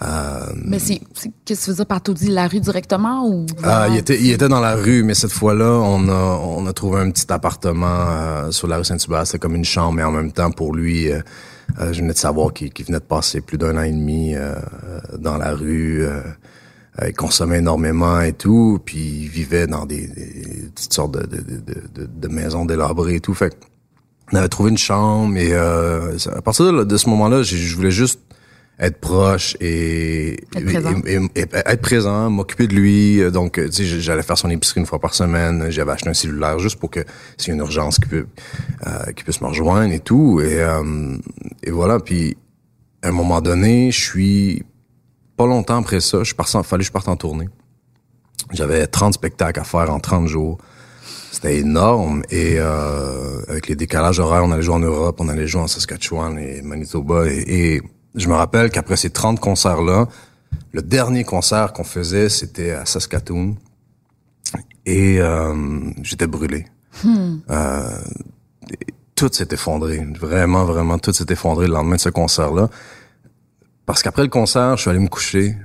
Euh, 0.00 0.46
mais 0.64 0.78
c'est 0.78 1.00
qu'est-ce 1.44 1.60
que 1.60 1.64
tu 1.64 1.70
veux 1.70 1.76
dire 1.76 1.86
par 1.86 2.00
la 2.28 2.46
rue 2.46 2.60
directement 2.60 3.28
ou 3.28 3.46
Ah, 3.64 3.88
il 3.90 3.96
était 3.96 4.18
il 4.20 4.30
était 4.30 4.48
dans 4.48 4.60
la 4.60 4.76
rue, 4.76 5.02
mais 5.02 5.14
cette 5.14 5.32
fois-là, 5.32 5.72
on 5.72 6.08
a 6.08 6.38
on 6.40 6.66
a 6.66 6.72
trouvé 6.72 7.00
un 7.00 7.10
petit 7.10 7.30
appartement 7.32 7.86
euh, 7.86 8.50
sur 8.52 8.68
la 8.68 8.76
rue 8.76 8.84
Saint-Hubert. 8.84 9.26
C'était 9.26 9.38
comme 9.38 9.56
une 9.56 9.64
chambre, 9.64 9.94
mais 9.94 10.04
en 10.04 10.12
même 10.12 10.32
temps 10.32 10.50
pour 10.52 10.74
lui. 10.74 11.08
je 11.78 12.00
venais 12.00 12.12
de 12.12 12.18
savoir 12.18 12.52
qu'il 12.52 12.72
venait 12.86 13.00
de 13.00 13.04
passer 13.04 13.40
plus 13.40 13.58
d'un 13.58 13.76
an 13.76 13.82
et 13.82 13.92
demi 13.92 14.34
dans 15.18 15.36
la 15.36 15.52
rue 15.54 16.06
il 17.06 17.14
consommait 17.14 17.58
énormément 17.58 18.20
et 18.20 18.32
tout, 18.32 18.80
puis 18.84 18.98
il 18.98 19.28
vivait 19.28 19.66
dans 19.66 19.86
des, 19.86 20.08
des 20.08 20.70
toutes 20.74 20.92
sortes 20.92 21.12
de, 21.12 21.26
de, 21.26 21.60
de, 21.94 22.06
de, 22.06 22.28
maisons 22.28 22.64
délabrées 22.64 23.16
et 23.16 23.20
tout. 23.20 23.34
Fait 23.34 23.56
on 24.32 24.36
avait 24.36 24.48
trouvé 24.48 24.70
une 24.70 24.78
chambre 24.78 25.36
et 25.36 25.52
euh, 25.52 26.16
à 26.34 26.42
partir 26.42 26.84
de, 26.84 26.96
ce 26.96 27.08
moment-là, 27.08 27.42
je 27.42 27.74
voulais 27.74 27.90
juste 27.90 28.20
être 28.80 28.98
proche 29.00 29.56
et 29.60 30.34
être 30.54 30.64
présent, 30.64 30.94
et, 31.04 31.18
être 31.34 31.80
présent 31.80 32.30
m'occuper 32.30 32.66
de 32.66 32.74
lui. 32.74 33.30
Donc, 33.32 33.54
tu 33.54 33.72
sais, 33.72 33.84
j'allais 33.84 34.22
faire 34.22 34.38
son 34.38 34.50
épicerie 34.50 34.80
une 34.80 34.86
fois 34.86 35.00
par 35.00 35.14
semaine. 35.14 35.70
J'avais 35.70 35.92
acheté 35.92 36.08
un 36.08 36.14
cellulaire 36.14 36.58
juste 36.58 36.76
pour 36.76 36.90
que 36.90 37.00
s'il 37.36 37.48
y 37.48 37.50
a 37.52 37.54
une 37.54 37.60
urgence, 37.60 37.98
qu'il 37.98 38.08
peut, 38.08 38.26
euh, 38.86 39.12
puisse 39.16 39.40
me 39.40 39.48
rejoindre 39.48 39.92
et 39.92 40.00
tout. 40.00 40.40
Et, 40.40 40.60
euh, 40.60 41.16
et 41.62 41.70
voilà. 41.70 41.98
Puis, 41.98 42.36
à 43.02 43.08
un 43.08 43.12
moment 43.12 43.40
donné, 43.40 43.90
je 43.90 44.00
suis 44.00 44.62
pas 45.36 45.46
longtemps 45.46 45.78
après 45.78 46.00
ça, 46.00 46.24
je 46.24 46.34
pars, 46.34 46.48
fallait 46.48 46.82
que 46.82 46.86
je 46.86 46.92
parte 46.92 47.08
en 47.08 47.16
tournée. 47.16 47.48
J'avais 48.52 48.86
30 48.86 49.14
spectacles 49.14 49.60
à 49.60 49.64
faire 49.64 49.92
en 49.92 50.00
30 50.00 50.26
jours. 50.26 50.58
C'était 51.30 51.58
énorme. 51.58 52.22
Et 52.30 52.56
euh, 52.58 53.40
avec 53.48 53.68
les 53.68 53.76
décalages 53.76 54.18
horaires, 54.18 54.42
on 54.44 54.50
allait 54.50 54.62
jouer 54.62 54.74
en 54.74 54.80
Europe, 54.80 55.16
on 55.20 55.28
allait 55.28 55.46
jouer 55.46 55.62
en 55.62 55.66
Saskatchewan 55.68 56.38
et 56.38 56.62
Manitoba. 56.62 57.26
Et, 57.28 57.80
je 58.14 58.28
me 58.28 58.34
rappelle 58.34 58.70
qu'après 58.70 58.96
ces 58.96 59.10
30 59.10 59.40
concerts-là, 59.40 60.08
le 60.72 60.82
dernier 60.82 61.24
concert 61.24 61.72
qu'on 61.72 61.84
faisait, 61.84 62.28
c'était 62.28 62.72
à 62.72 62.84
Saskatoon. 62.84 63.56
Et 64.86 65.20
euh, 65.20 65.90
j'étais 66.02 66.26
brûlé. 66.26 66.66
Hmm. 67.04 67.38
Euh, 67.50 67.98
tout 69.14 69.28
s'est 69.32 69.48
effondré. 69.50 70.06
Vraiment, 70.18 70.64
vraiment, 70.64 70.98
tout 70.98 71.12
s'est 71.12 71.26
effondré 71.28 71.66
le 71.66 71.74
lendemain 71.74 71.96
de 71.96 72.00
ce 72.00 72.08
concert-là. 72.08 72.68
Parce 73.84 74.02
qu'après 74.02 74.22
le 74.22 74.28
concert, 74.28 74.76
je 74.76 74.82
suis 74.82 74.90
allé 74.90 74.98
me 74.98 75.08
coucher 75.08 75.56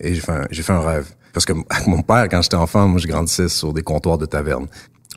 et 0.00 0.14
j'ai 0.14 0.20
fait, 0.20 0.32
un, 0.32 0.46
j'ai 0.50 0.62
fait 0.62 0.72
un 0.72 0.80
rêve. 0.80 1.14
Parce 1.32 1.44
que 1.44 1.52
avec 1.68 1.86
mon 1.86 2.02
père, 2.02 2.28
quand 2.28 2.42
j'étais 2.42 2.56
enfant, 2.56 2.88
moi, 2.88 2.98
je 2.98 3.06
grandissais 3.06 3.48
sur 3.48 3.72
des 3.72 3.82
comptoirs 3.82 4.18
de 4.18 4.26
taverne. 4.26 4.66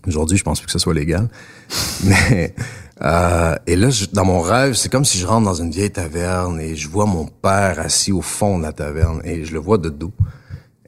Aujourd'hui, 0.08 0.38
je 0.38 0.43
pense 0.43 0.60
plus 0.60 0.65
que 0.65 0.71
ce 0.71 0.80
soit 0.80 0.93
légal. 0.93 1.30
Mais 2.04 2.54
euh, 3.01 3.55
et 3.67 3.75
là, 3.75 3.89
dans 4.13 4.25
mon 4.25 4.41
rêve, 4.41 4.73
c'est 4.73 4.89
comme 4.89 5.05
si 5.05 5.17
je 5.17 5.27
rentre 5.27 5.45
dans 5.45 5.53
une 5.53 5.71
vieille 5.71 5.91
taverne 5.91 6.60
et 6.60 6.75
je 6.75 6.88
vois 6.88 7.05
mon 7.05 7.25
père 7.25 7.79
assis 7.79 8.12
au 8.12 8.21
fond 8.21 8.57
de 8.57 8.63
la 8.63 8.73
taverne 8.73 9.21
et 9.23 9.45
je 9.45 9.53
le 9.53 9.60
vois 9.60 9.77
de 9.77 9.89
dos. 9.89 10.12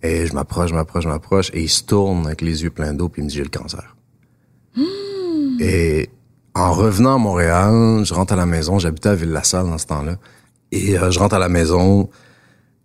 Et 0.02 0.26
je 0.26 0.34
m'approche, 0.34 0.69
je 0.69 0.76
m'approche, 0.76 1.04
je 1.04 1.10
m'approche 1.10 1.52
et 1.54 1.62
il 1.62 1.69
se 1.69 1.84
tourne 1.84 2.26
avec 2.26 2.41
les 2.41 2.63
yeux 2.63 2.69
pleins 2.69 2.93
d'eau 2.93 3.10
puis 3.10 3.22
il 3.22 3.26
me 3.26 3.30
dit 3.30 3.36
j'ai 3.36 3.43
le 3.43 3.50
cancer. 3.50 3.95
Hmm. 4.76 5.58
Et 5.60 6.10
en 6.56 6.74
revenant 6.74 7.15
à 7.15 7.17
Montréal, 7.17 8.04
je 8.04 8.13
rentre 8.13 8.34
à 8.34 8.36
la 8.36 8.45
maison, 8.45 8.80
j'habitais 8.80 9.10
à 9.10 9.15
Ville-la-Salle 9.15 9.67
dans 9.67 9.78
ce 9.78 9.86
temps-là. 9.88 10.15
Et 10.72 10.98
euh, 10.98 11.12
je 11.12 11.19
rentre 11.19 11.36
à 11.36 11.39
la 11.39 11.50
maison, 11.50 12.10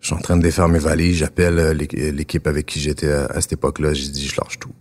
je 0.00 0.06
suis 0.06 0.14
en 0.14 0.20
train 0.20 0.36
de 0.36 0.42
défaire 0.42 0.68
mes 0.68 0.78
valises, 0.78 1.16
j'appelle 1.16 1.58
euh, 1.58 1.72
l'équipe 1.72 2.46
avec 2.46 2.66
qui 2.66 2.80
j'étais 2.80 3.10
à, 3.10 3.40
cette 3.40 3.54
époque-là, 3.54 3.94
j'ai 3.94 4.08
dit 4.08 4.26
je 4.26 4.36
lâche 4.36 4.58
tout. 4.58 4.72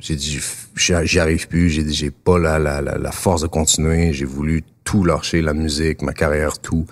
J'ai 0.00 0.16
dit 0.16 0.40
j'y 0.76 1.18
arrive 1.18 1.46
plus, 1.48 1.70
j'ai 1.70 1.82
dit 1.82 1.94
j'ai 1.94 2.10
pas 2.10 2.38
la, 2.38 3.12
force 3.12 3.42
de 3.42 3.46
continuer, 3.46 4.12
j'ai 4.12 4.24
voulu 4.24 4.62
tout 4.84 5.04
lâcher, 5.04 5.42
la 5.42 5.54
musique, 5.54 6.02
ma 6.02 6.12
carrière, 6.12 6.58
tout. 6.58 6.86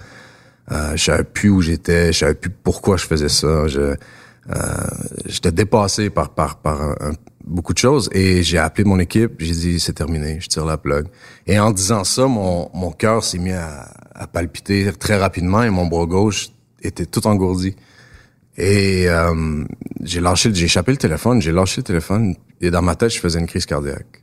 Euh, 0.70 0.96
je 0.96 1.04
savais 1.04 1.24
plus 1.24 1.48
où 1.48 1.62
j'étais, 1.62 2.12
je 2.12 2.18
savais 2.18 2.34
plus 2.34 2.50
pourquoi 2.50 2.96
je 2.96 3.06
faisais 3.06 3.30
ça. 3.30 3.66
Je 3.66 3.94
euh, 4.50 4.56
j'étais 5.26 5.52
dépassé 5.52 6.10
par 6.10 6.30
par 6.30 6.56
par 6.56 6.96
beaucoup 7.44 7.72
de 7.72 7.78
choses 7.78 8.10
et 8.12 8.42
j'ai 8.42 8.58
appelé 8.58 8.84
mon 8.84 8.98
équipe, 8.98 9.32
j'ai 9.38 9.54
dit 9.54 9.80
c'est 9.80 9.94
terminé, 9.94 10.38
je 10.40 10.48
tire 10.48 10.66
la 10.66 10.76
plug. 10.76 11.06
Et 11.46 11.58
en 11.58 11.70
disant 11.70 12.04
ça, 12.04 12.26
mon 12.26 12.70
mon 12.74 12.90
cœur 12.90 13.24
s'est 13.24 13.38
mis 13.38 13.52
à, 13.52 13.90
à 14.14 14.26
palpiter 14.26 14.92
très 14.92 15.16
rapidement 15.16 15.62
et 15.62 15.70
mon 15.70 15.86
bras 15.86 16.06
gauche 16.06 16.50
était 16.82 17.06
tout 17.06 17.26
engourdi. 17.26 17.74
Et 18.56 19.08
euh, 19.08 19.64
j'ai 20.02 20.20
lâché, 20.20 20.52
j'ai 20.52 20.64
échappé 20.64 20.90
le 20.90 20.98
téléphone, 20.98 21.40
j'ai 21.40 21.52
lâché 21.52 21.80
le 21.80 21.84
téléphone 21.84 22.34
et 22.60 22.70
dans 22.70 22.82
ma 22.82 22.94
tête, 22.96 23.10
je 23.10 23.20
faisais 23.20 23.38
une 23.38 23.46
crise 23.46 23.66
cardiaque. 23.66 24.22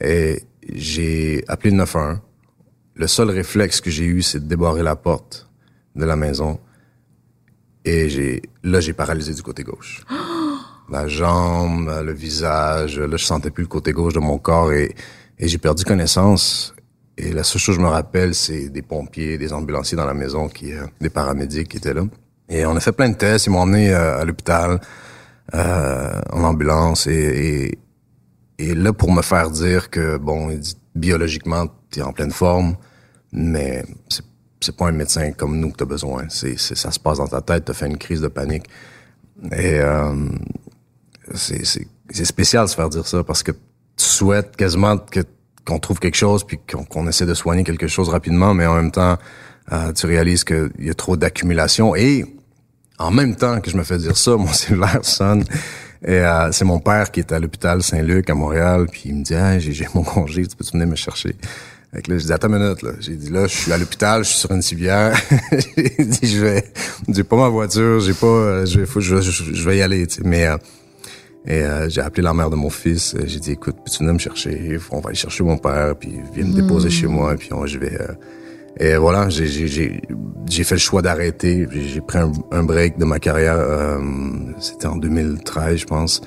Et 0.00 0.42
j'ai 0.72 1.44
appelé 1.48 1.70
le 1.70 1.78
911. 1.78 2.18
Le 2.94 3.06
seul 3.06 3.30
réflexe 3.30 3.80
que 3.80 3.90
j'ai 3.90 4.04
eu, 4.04 4.22
c'est 4.22 4.40
de 4.40 4.48
débarrer 4.48 4.82
la 4.82 4.96
porte 4.96 5.48
de 5.96 6.04
la 6.04 6.16
maison. 6.16 6.58
Et 7.84 8.08
j'ai 8.08 8.42
là, 8.62 8.80
j'ai 8.80 8.92
paralysé 8.92 9.32
du 9.32 9.42
côté 9.42 9.62
gauche. 9.62 10.04
la 10.90 11.06
jambe, 11.08 12.02
le 12.04 12.12
visage, 12.12 12.98
là, 12.98 13.16
je 13.16 13.24
sentais 13.24 13.50
plus 13.50 13.62
le 13.62 13.68
côté 13.68 13.92
gauche 13.92 14.14
de 14.14 14.20
mon 14.20 14.38
corps 14.38 14.72
et, 14.72 14.94
j'ai 15.38 15.58
perdu 15.58 15.84
connaissance. 15.84 16.74
Et 17.16 17.32
la 17.32 17.44
seule 17.44 17.60
chose 17.60 17.76
que 17.76 17.82
je 17.82 17.86
me 17.86 17.90
rappelle, 17.90 18.34
c'est 18.34 18.68
des 18.68 18.82
pompiers, 18.82 19.38
des 19.38 19.52
ambulanciers 19.52 19.96
dans 19.96 20.04
la 20.04 20.14
maison, 20.14 20.48
qui, 20.48 20.72
euh, 20.72 20.84
des 21.00 21.08
paramédics 21.08 21.68
qui 21.68 21.76
étaient 21.78 21.94
là. 21.94 22.02
Et 22.48 22.66
on 22.66 22.76
a 22.76 22.80
fait 22.80 22.92
plein 22.92 23.08
de 23.08 23.14
tests. 23.14 23.46
Ils 23.46 23.50
m'ont 23.50 23.60
emmené 23.60 23.94
euh, 23.94 24.20
à 24.20 24.24
l'hôpital 24.24 24.80
euh, 25.54 26.20
en 26.32 26.44
ambulance 26.44 27.06
et, 27.06 27.78
et, 28.58 28.74
là 28.74 28.92
pour 28.92 29.12
me 29.12 29.22
faire 29.22 29.50
dire 29.50 29.90
que 29.90 30.16
bon, 30.16 30.58
biologiquement 30.94 31.66
t'es 31.90 32.02
en 32.02 32.12
pleine 32.12 32.30
forme, 32.30 32.76
mais 33.32 33.84
c'est 34.08 34.24
c'est 34.60 34.76
pas 34.76 34.88
un 34.88 34.92
médecin 34.92 35.32
comme 35.32 35.58
nous 35.58 35.70
que 35.70 35.76
t'as 35.76 35.86
besoin. 35.86 36.24
C'est, 36.28 36.58
ça 36.58 36.90
se 36.90 37.00
passe 37.00 37.18
dans 37.18 37.26
ta 37.26 37.40
tête. 37.40 37.64
T'as 37.64 37.72
fait 37.72 37.86
une 37.86 37.98
crise 37.98 38.20
de 38.20 38.28
panique 38.28 38.68
et 39.52 39.80
euh, 39.80 40.14
c'est, 41.34 41.64
c'est, 41.64 41.86
c'est 42.10 42.26
spécial 42.26 42.66
de 42.66 42.70
se 42.70 42.76
faire 42.76 42.90
dire 42.90 43.06
ça 43.06 43.24
parce 43.24 43.42
que 43.42 43.52
tu 43.52 44.04
souhaites 44.04 44.56
quasiment 44.56 44.98
que 44.98 45.20
qu'on 45.66 45.78
trouve 45.78 45.98
quelque 45.98 46.16
chose 46.16 46.44
puis 46.44 46.58
qu'on 46.58 47.06
essaie 47.06 47.26
de 47.26 47.34
soigner 47.34 47.64
quelque 47.64 47.86
chose 47.86 48.08
rapidement, 48.08 48.54
mais 48.54 48.66
en 48.66 48.74
même 48.74 48.90
temps, 48.90 49.18
euh, 49.72 49.92
tu 49.92 50.06
réalises 50.06 50.42
qu'il 50.42 50.70
y 50.78 50.90
a 50.90 50.94
trop 50.94 51.16
d'accumulation. 51.16 51.94
Et 51.94 52.24
en 53.00 53.10
même 53.10 53.34
temps 53.34 53.60
que 53.60 53.70
je 53.70 53.76
me 53.76 53.82
fais 53.82 53.98
dire 53.98 54.16
ça, 54.16 54.36
mon 54.36 54.52
cellulaire 54.52 55.04
sonne. 55.04 55.44
Et 56.02 56.12
euh, 56.12 56.52
c'est 56.52 56.64
mon 56.64 56.78
père 56.78 57.10
qui 57.10 57.20
est 57.20 57.32
à 57.32 57.38
l'hôpital 57.38 57.82
Saint-Luc 57.82 58.30
à 58.30 58.34
Montréal, 58.34 58.86
puis 58.90 59.02
il 59.06 59.16
me 59.16 59.24
dit 59.24 59.34
ah, 59.34 59.58
j'ai 59.58 59.86
mon 59.94 60.02
congé, 60.02 60.46
tu 60.46 60.56
peux 60.56 60.64
venir 60.72 60.86
me 60.86 60.96
chercher? 60.96 61.36
Fait 61.92 62.02
que 62.02 62.12
là, 62.12 62.18
j'ai 62.18 62.26
dit, 62.26 62.32
attends 62.32 62.48
une 62.48 62.62
minute, 62.62 62.82
là. 62.82 62.92
J'ai 63.00 63.16
dit, 63.16 63.30
là, 63.30 63.48
je 63.48 63.56
suis 63.56 63.72
à 63.72 63.76
l'hôpital, 63.76 64.22
je 64.22 64.28
suis 64.28 64.38
sur 64.38 64.52
une 64.52 64.62
civière. 64.62 65.20
j'ai 65.76 66.04
dit, 66.04 66.28
je 66.28 66.38
vais, 66.40 66.64
j'ai 67.08 67.24
pas 67.24 67.36
ma 67.36 67.48
voiture, 67.48 67.98
j'ai 67.98 68.14
pas, 68.14 68.26
euh, 68.26 68.66
je 68.66 68.78
vais, 68.78 68.86
faut, 68.86 69.00
je, 69.00 69.20
je, 69.20 69.68
vais 69.68 69.78
y 69.78 69.82
aller, 69.82 70.06
tu 70.06 70.16
sais. 70.16 70.22
Mais, 70.24 70.46
euh, 70.46 70.56
et 71.46 71.62
euh, 71.62 71.88
j'ai 71.88 72.00
appelé 72.00 72.22
la 72.22 72.32
mère 72.32 72.48
de 72.48 72.54
mon 72.54 72.70
fils. 72.70 73.16
J'ai 73.24 73.40
dit, 73.40 73.52
écoute, 73.52 73.74
peux-tu 73.84 73.98
venir 73.98 74.14
me 74.14 74.20
chercher? 74.20 74.78
On 74.92 75.00
va 75.00 75.08
aller 75.08 75.18
chercher 75.18 75.42
mon 75.42 75.58
père, 75.58 75.96
puis 75.96 76.20
viens 76.32 76.44
me 76.44 76.54
déposer 76.54 76.88
hmm. 76.88 76.92
chez 76.92 77.06
moi, 77.08 77.34
puis 77.36 77.52
on, 77.52 77.66
je 77.66 77.78
vais... 77.78 77.98
et 78.78 78.96
voilà, 78.96 79.28
j'ai, 79.28 80.64
fait 80.64 80.74
le 80.74 80.78
choix 80.78 81.02
d'arrêter. 81.02 81.66
J'ai 81.70 82.00
pris 82.00 82.18
un, 82.18 82.62
break 82.62 82.98
de 82.98 83.04
ma 83.04 83.18
carrière. 83.18 83.58
C'était 84.58 84.86
en 84.86 84.96
2013, 84.96 85.76
je 85.76 85.86
pense. 85.86 86.22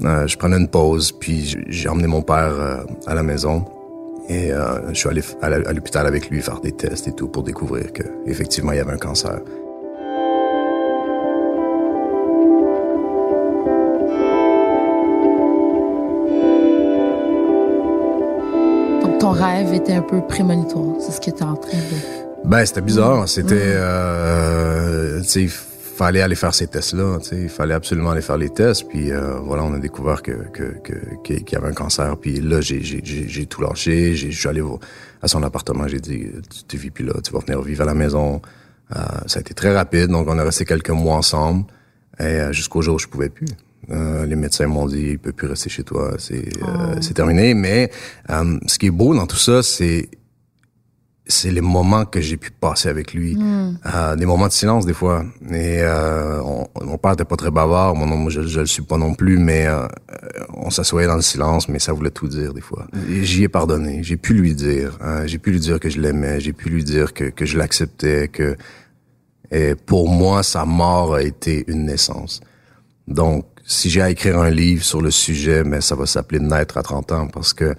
je 0.00 0.36
prenais 0.36 0.56
une 0.56 0.68
pause, 0.68 1.12
puis 1.12 1.56
j'ai 1.68 1.88
emmené 1.88 2.06
mon 2.06 2.22
père 2.22 2.84
à 3.06 3.14
la 3.14 3.22
maison. 3.22 3.64
Et 4.28 4.52
euh, 4.52 4.88
je 4.88 4.94
suis 4.94 5.08
allé 5.08 5.22
à 5.40 5.72
l'hôpital 5.72 6.06
avec 6.06 6.30
lui 6.30 6.40
faire 6.42 6.60
des 6.60 6.72
tests 6.72 7.06
et 7.06 7.12
tout 7.12 7.28
pour 7.28 7.42
découvrir 7.42 7.92
qu'effectivement 7.92 8.72
il 8.72 8.78
y 8.78 8.80
avait 8.80 8.92
un 8.92 8.98
cancer. 8.98 9.40
Rêve 19.32 19.72
était 19.74 19.94
un 19.94 20.02
peu 20.02 20.20
prémonitoire, 20.26 20.96
c'est 21.00 21.12
ce 21.12 21.20
que 21.20 21.36
tu 21.36 21.42
en 21.42 21.56
train 21.56 21.78
de... 21.78 22.48
Ben 22.48 22.64
c'était 22.64 22.80
bizarre, 22.80 23.28
c'était... 23.28 23.54
Euh, 23.56 25.22
fallait 25.96 26.20
aller 26.20 26.34
faire 26.34 26.54
ces 26.54 26.66
tests-là. 26.66 27.18
Il 27.32 27.48
fallait 27.48 27.74
absolument 27.74 28.10
aller 28.10 28.20
faire 28.20 28.36
les 28.36 28.50
tests. 28.50 28.86
Puis 28.88 29.10
euh, 29.10 29.38
voilà, 29.40 29.64
on 29.64 29.72
a 29.72 29.78
découvert 29.78 30.22
que 30.22 30.36
qu'il 31.24 31.50
y 31.50 31.56
avait 31.56 31.68
un 31.68 31.72
cancer. 31.72 32.16
Puis 32.18 32.40
là, 32.40 32.60
j'ai 32.60 33.46
tout 33.46 33.62
lâché. 33.62 34.14
Je 34.14 34.30
suis 34.30 34.48
allé 34.48 34.62
à 35.22 35.28
son 35.28 35.42
appartement. 35.42 35.88
J'ai 35.88 36.00
dit, 36.00 36.26
tu 36.68 36.76
ne 36.76 36.80
vis 36.80 36.90
plus 36.90 37.04
là. 37.04 37.14
Tu 37.24 37.32
vas 37.32 37.40
venir 37.40 37.60
vivre 37.62 37.82
à 37.82 37.86
la 37.86 37.94
maison. 37.94 38.42
Euh, 38.94 39.00
ça 39.26 39.38
a 39.38 39.40
été 39.40 39.54
très 39.54 39.74
rapide. 39.74 40.08
Donc, 40.08 40.28
on 40.28 40.38
a 40.38 40.44
resté 40.44 40.64
quelques 40.64 40.90
mois 40.90 41.16
ensemble. 41.16 41.64
Et 42.20 42.40
jusqu'au 42.52 42.82
jour 42.82 42.96
où 42.96 42.98
je 42.98 43.08
pouvais 43.08 43.28
plus. 43.28 43.48
Les 43.88 44.36
médecins 44.36 44.66
m'ont 44.66 44.86
dit, 44.86 45.10
il 45.10 45.18
peut 45.18 45.32
plus 45.32 45.48
rester 45.48 45.70
chez 45.70 45.84
toi. 45.84 46.16
C'est 46.18 46.48
oh. 46.62 47.12
terminé. 47.14 47.54
Mais 47.54 47.90
ce 48.28 48.78
qui 48.78 48.86
est 48.86 48.90
beau 48.90 49.14
dans 49.14 49.26
tout 49.26 49.36
ça, 49.36 49.62
c'est 49.62 50.08
c'est 51.28 51.50
les 51.50 51.60
moments 51.60 52.04
que 52.04 52.20
j'ai 52.20 52.36
pu 52.36 52.50
passer 52.50 52.88
avec 52.88 53.12
lui. 53.12 53.36
Euh, 53.86 54.16
des 54.16 54.26
moments 54.26 54.46
de 54.46 54.52
silence, 54.52 54.86
des 54.86 54.92
fois. 54.92 55.24
Et 55.50 55.80
euh, 55.80 56.40
on, 56.42 56.66
mon 56.84 56.98
père 56.98 57.12
n'était 57.12 57.24
pas 57.24 57.36
très 57.36 57.50
bavard, 57.50 57.96
moi, 57.96 58.30
je, 58.30 58.42
je 58.42 58.60
le 58.60 58.66
suis 58.66 58.82
pas 58.82 58.96
non 58.96 59.14
plus, 59.14 59.38
mais 59.38 59.66
euh, 59.66 59.88
on 60.54 60.70
s'assoyait 60.70 61.08
dans 61.08 61.16
le 61.16 61.22
silence, 61.22 61.68
mais 61.68 61.78
ça 61.80 61.92
voulait 61.92 62.12
tout 62.12 62.28
dire, 62.28 62.54
des 62.54 62.60
fois. 62.60 62.86
J'y 63.22 63.42
ai 63.42 63.48
pardonné. 63.48 64.02
J'ai 64.02 64.16
pu 64.16 64.34
lui 64.34 64.54
dire. 64.54 64.96
Hein, 65.00 65.26
j'ai 65.26 65.38
pu 65.38 65.50
lui 65.50 65.60
dire 65.60 65.80
que 65.80 65.90
je 65.90 66.00
l'aimais. 66.00 66.38
J'ai 66.40 66.52
pu 66.52 66.68
lui 66.68 66.84
dire 66.84 67.12
que, 67.12 67.24
que 67.24 67.44
je 67.44 67.58
l'acceptais, 67.58 68.28
que... 68.28 68.56
Et 69.50 69.74
pour 69.74 70.08
moi, 70.08 70.42
sa 70.42 70.64
mort 70.64 71.14
a 71.14 71.22
été 71.22 71.64
une 71.68 71.86
naissance. 71.86 72.40
Donc, 73.06 73.46
si 73.66 73.90
j'ai 73.90 74.00
à 74.00 74.10
écrire 74.10 74.38
un 74.38 74.50
livre 74.50 74.84
sur 74.84 75.02
le 75.02 75.10
sujet, 75.10 75.64
mais 75.64 75.80
ça 75.80 75.94
va 75.94 76.06
s'appeler 76.06 76.40
Naître 76.40 76.78
à 76.78 76.82
30 76.82 77.12
ans, 77.12 77.28
parce 77.28 77.52
que 77.52 77.74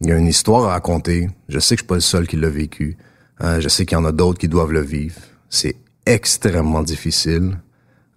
il 0.00 0.08
y 0.08 0.12
a 0.12 0.16
une 0.16 0.26
histoire 0.26 0.64
à 0.64 0.72
raconter. 0.72 1.30
Je 1.48 1.58
sais 1.58 1.76
que 1.76 1.80
je 1.80 1.84
suis 1.84 1.88
pas 1.88 1.94
le 1.94 2.00
seul 2.00 2.26
qui 2.26 2.36
l'a 2.36 2.50
vécu. 2.50 2.98
Euh, 3.42 3.60
je 3.60 3.68
sais 3.68 3.86
qu'il 3.86 3.96
y 3.96 4.00
en 4.00 4.04
a 4.04 4.12
d'autres 4.12 4.38
qui 4.38 4.48
doivent 4.48 4.72
le 4.72 4.82
vivre. 4.82 5.16
C'est 5.48 5.76
extrêmement 6.04 6.82
difficile 6.82 7.58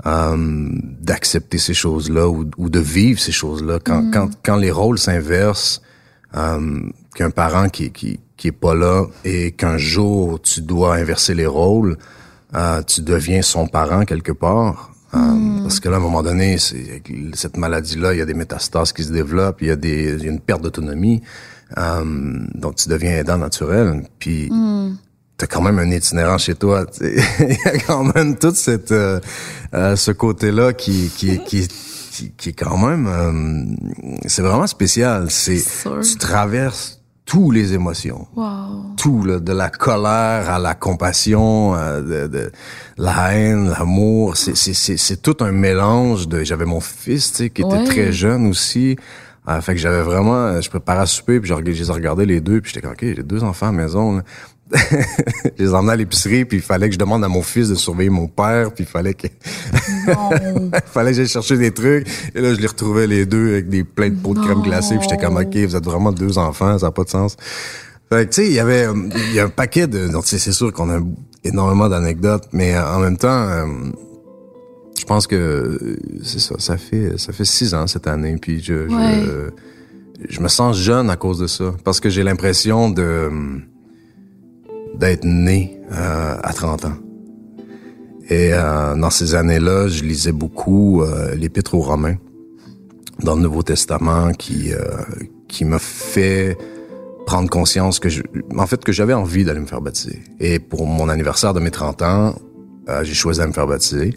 euh, 0.05 0.69
d'accepter 0.99 1.59
ces 1.59 1.73
choses-là 1.73 2.27
ou, 2.29 2.69
de 2.69 2.79
vivre 2.79 3.19
ces 3.19 3.31
choses-là. 3.31 3.79
Quand, 3.83 4.01
mm. 4.01 4.11
quand, 4.11 4.29
quand 4.43 4.57
les 4.57 4.71
rôles 4.71 4.99
s'inversent, 4.99 5.81
euh, 6.35 6.81
qu'un 7.15 7.29
parent 7.29 7.69
qui, 7.69 7.91
qui, 7.91 8.19
qui 8.37 8.49
est 8.49 8.51
pas 8.51 8.75
là 8.75 9.05
et 9.25 9.51
qu'un 9.51 9.77
jour 9.77 10.39
tu 10.41 10.61
dois 10.61 10.95
inverser 10.95 11.33
les 11.33 11.47
rôles, 11.47 11.97
euh, 12.55 12.81
tu 12.83 13.01
deviens 13.01 13.41
son 13.41 13.67
parent 13.67 14.05
quelque 14.05 14.31
part. 14.31 14.91
Euh, 15.17 15.31
mm. 15.31 15.63
Parce 15.63 15.79
que 15.79 15.89
là, 15.89 15.95
à 15.95 15.99
un 15.99 16.01
moment 16.01 16.23
donné, 16.23 16.57
cette 16.57 17.57
maladie-là, 17.57 18.13
il 18.13 18.19
y 18.19 18.21
a 18.21 18.25
des 18.25 18.33
métastases 18.33 18.93
qui 18.93 19.03
se 19.03 19.11
développent, 19.11 19.61
il 19.61 19.67
y 19.67 19.71
a, 19.71 19.75
des, 19.75 20.13
il 20.13 20.23
y 20.23 20.27
a 20.27 20.31
une 20.31 20.39
perte 20.39 20.61
d'autonomie. 20.61 21.21
Euh, 21.77 22.03
donc, 22.55 22.75
tu 22.75 22.89
deviens 22.89 23.11
aidant 23.11 23.37
naturel. 23.37 24.03
Puis, 24.19 24.49
mm. 24.49 24.97
t'as 25.37 25.47
quand 25.47 25.61
même 25.61 25.79
un 25.79 25.89
itinérant 25.91 26.37
chez 26.37 26.55
toi. 26.55 26.85
Il 27.01 27.57
y 27.65 27.67
a 27.67 27.77
quand 27.79 28.03
même 28.15 28.37
tout 28.37 28.53
cette, 28.53 28.91
euh, 28.91 29.19
euh, 29.73 29.95
ce 29.95 30.11
côté-là 30.11 30.73
qui, 30.73 31.09
qui, 31.09 31.39
qui, 31.39 31.67
qui, 32.37 32.49
est 32.49 32.53
quand 32.53 32.77
même... 32.77 33.07
Euh, 33.07 34.19
c'est 34.27 34.41
vraiment 34.41 34.67
spécial. 34.67 35.29
C'est 35.29 35.61
Tu 36.01 36.17
traverses 36.17 36.96
tous 37.27 37.51
les 37.51 37.73
émotions. 37.73 38.25
Wow. 38.35 38.95
Tout, 38.97 39.23
là, 39.23 39.39
de 39.39 39.53
la 39.53 39.69
colère 39.69 40.49
à 40.49 40.57
la 40.57 40.73
compassion, 40.73 41.73
de, 41.73 42.25
de, 42.25 42.51
la 42.97 43.35
haine, 43.35 43.69
l'amour. 43.69 44.37
C'est, 44.37 44.55
c'est, 44.55 44.73
c'est, 44.73 45.21
tout 45.21 45.37
un 45.41 45.51
mélange 45.51 46.27
de... 46.27 46.43
J'avais 46.43 46.65
mon 46.65 46.79
fils, 46.79 47.31
tu 47.31 47.37
sais, 47.37 47.49
qui 47.51 47.61
était 47.61 47.83
très 47.83 48.11
jeune 48.11 48.47
aussi. 48.47 48.95
Euh, 49.49 49.61
fait 49.61 49.73
que 49.73 49.79
j'avais 49.79 50.01
vraiment, 50.01 50.35
euh, 50.35 50.61
je 50.61 50.69
préparais 50.69 51.01
à 51.01 51.05
souper, 51.05 51.39
puis 51.39 51.49
je 51.49 51.55
les 51.55 51.83
regardais 51.91 52.25
les 52.25 52.41
deux, 52.41 52.59
puis 52.59 52.71
j'étais 52.73 52.81
comme, 52.81 52.91
OK, 52.91 53.01
j'ai 53.01 53.23
deux 53.23 53.43
enfants 53.43 53.69
à 53.69 53.71
la 53.71 53.77
maison. 53.77 54.17
Là. 54.17 54.23
je 55.57 55.63
les 55.63 55.73
emmenais 55.73 55.93
à 55.93 55.95
l'épicerie, 55.95 56.45
puis 56.45 56.57
il 56.57 56.63
fallait 56.63 56.87
que 56.87 56.93
je 56.93 56.99
demande 56.99 57.23
à 57.23 57.27
mon 57.27 57.41
fils 57.41 57.69
de 57.69 57.75
surveiller 57.75 58.09
mon 58.09 58.27
père, 58.27 58.73
puis 58.73 58.83
il 58.83 58.87
fallait 58.87 59.13
que... 59.13 59.27
il 59.27 60.71
fallait 60.85 61.11
que 61.11 61.17
j'aille 61.17 61.27
chercher 61.27 61.57
des 61.57 61.71
trucs. 61.71 62.07
Et 62.35 62.41
là, 62.41 62.53
je 62.53 62.59
les 62.59 62.67
retrouvais 62.67 63.07
les 63.07 63.25
deux 63.25 63.53
avec 63.53 63.69
des 63.69 63.83
pleins 63.83 64.09
de 64.09 64.15
pots 64.15 64.33
de 64.33 64.39
crème 64.39 64.61
glacée, 64.61 64.97
puis 64.97 65.07
j'étais 65.09 65.23
comme, 65.23 65.37
OK, 65.37 65.55
vous 65.55 65.75
êtes 65.75 65.85
vraiment 65.85 66.11
deux 66.11 66.37
enfants, 66.37 66.77
ça 66.77 66.87
n'a 66.87 66.91
pas 66.91 67.03
de 67.03 67.09
sens. 67.09 67.37
Fait 68.09 68.25
que, 68.25 68.33
tu 68.33 68.41
sais, 68.41 68.47
il 68.47 68.53
y 68.53 68.59
avait, 68.59 68.87
euh, 68.87 68.93
il 69.29 69.33
y 69.33 69.39
a 69.39 69.45
un 69.45 69.49
paquet 69.49 69.87
de, 69.87 70.07
donc 70.07 70.25
c'est 70.25 70.39
sûr 70.39 70.71
qu'on 70.71 70.89
a 70.89 70.99
énormément 71.43 71.89
d'anecdotes, 71.89 72.47
mais 72.51 72.77
en 72.77 72.99
même 72.99 73.17
temps, 73.17 73.47
je 74.97 75.05
pense 75.05 75.27
que 75.27 75.97
c'est 76.23 76.39
ça. 76.39 76.55
Ça 76.57 76.77
fait 76.77 77.17
ça 77.17 77.31
fait 77.31 77.45
six 77.45 77.73
ans 77.73 77.87
cette 77.87 78.07
année, 78.07 78.37
puis 78.41 78.61
je 78.61 78.87
je, 80.29 80.41
me 80.41 80.47
sens 80.47 80.77
jeune 80.77 81.09
à 81.09 81.15
cause 81.15 81.37
de 81.39 81.47
ça, 81.47 81.73
parce 81.83 81.99
que 81.99 82.09
j'ai 82.09 82.23
l'impression 82.23 82.89
de 82.89 83.29
d'être 84.95 85.25
né 85.25 85.79
euh, 85.91 86.35
à 86.41 86.53
30 86.53 86.85
ans. 86.85 86.97
Et 88.29 88.51
euh, 88.53 88.95
dans 88.95 89.09
ces 89.09 89.35
années-là, 89.35 89.87
je 89.87 90.03
lisais 90.03 90.33
beaucoup 90.33 91.01
euh, 91.01 91.33
l'Épître 91.35 91.75
aux 91.75 91.81
Romains 91.81 92.17
dans 93.23 93.35
le 93.35 93.41
Nouveau 93.41 93.63
Testament, 93.63 94.31
qui 94.33 94.73
euh, 94.73 94.79
qui 95.47 95.65
m'a 95.65 95.79
fait 95.79 96.57
prendre 97.25 97.49
conscience 97.49 97.99
que 97.99 98.09
je, 98.09 98.21
en 98.57 98.67
fait 98.67 98.83
que 98.83 98.91
j'avais 98.91 99.13
envie 99.13 99.43
d'aller 99.43 99.59
me 99.59 99.65
faire 99.65 99.81
baptiser. 99.81 100.21
Et 100.39 100.59
pour 100.59 100.85
mon 100.85 101.09
anniversaire 101.09 101.53
de 101.53 101.59
mes 101.59 101.71
30 101.71 102.01
ans, 102.01 102.35
euh, 102.89 103.03
j'ai 103.03 103.13
choisi 103.13 103.41
de 103.41 103.45
me 103.45 103.51
faire 103.51 103.67
baptiser 103.67 104.15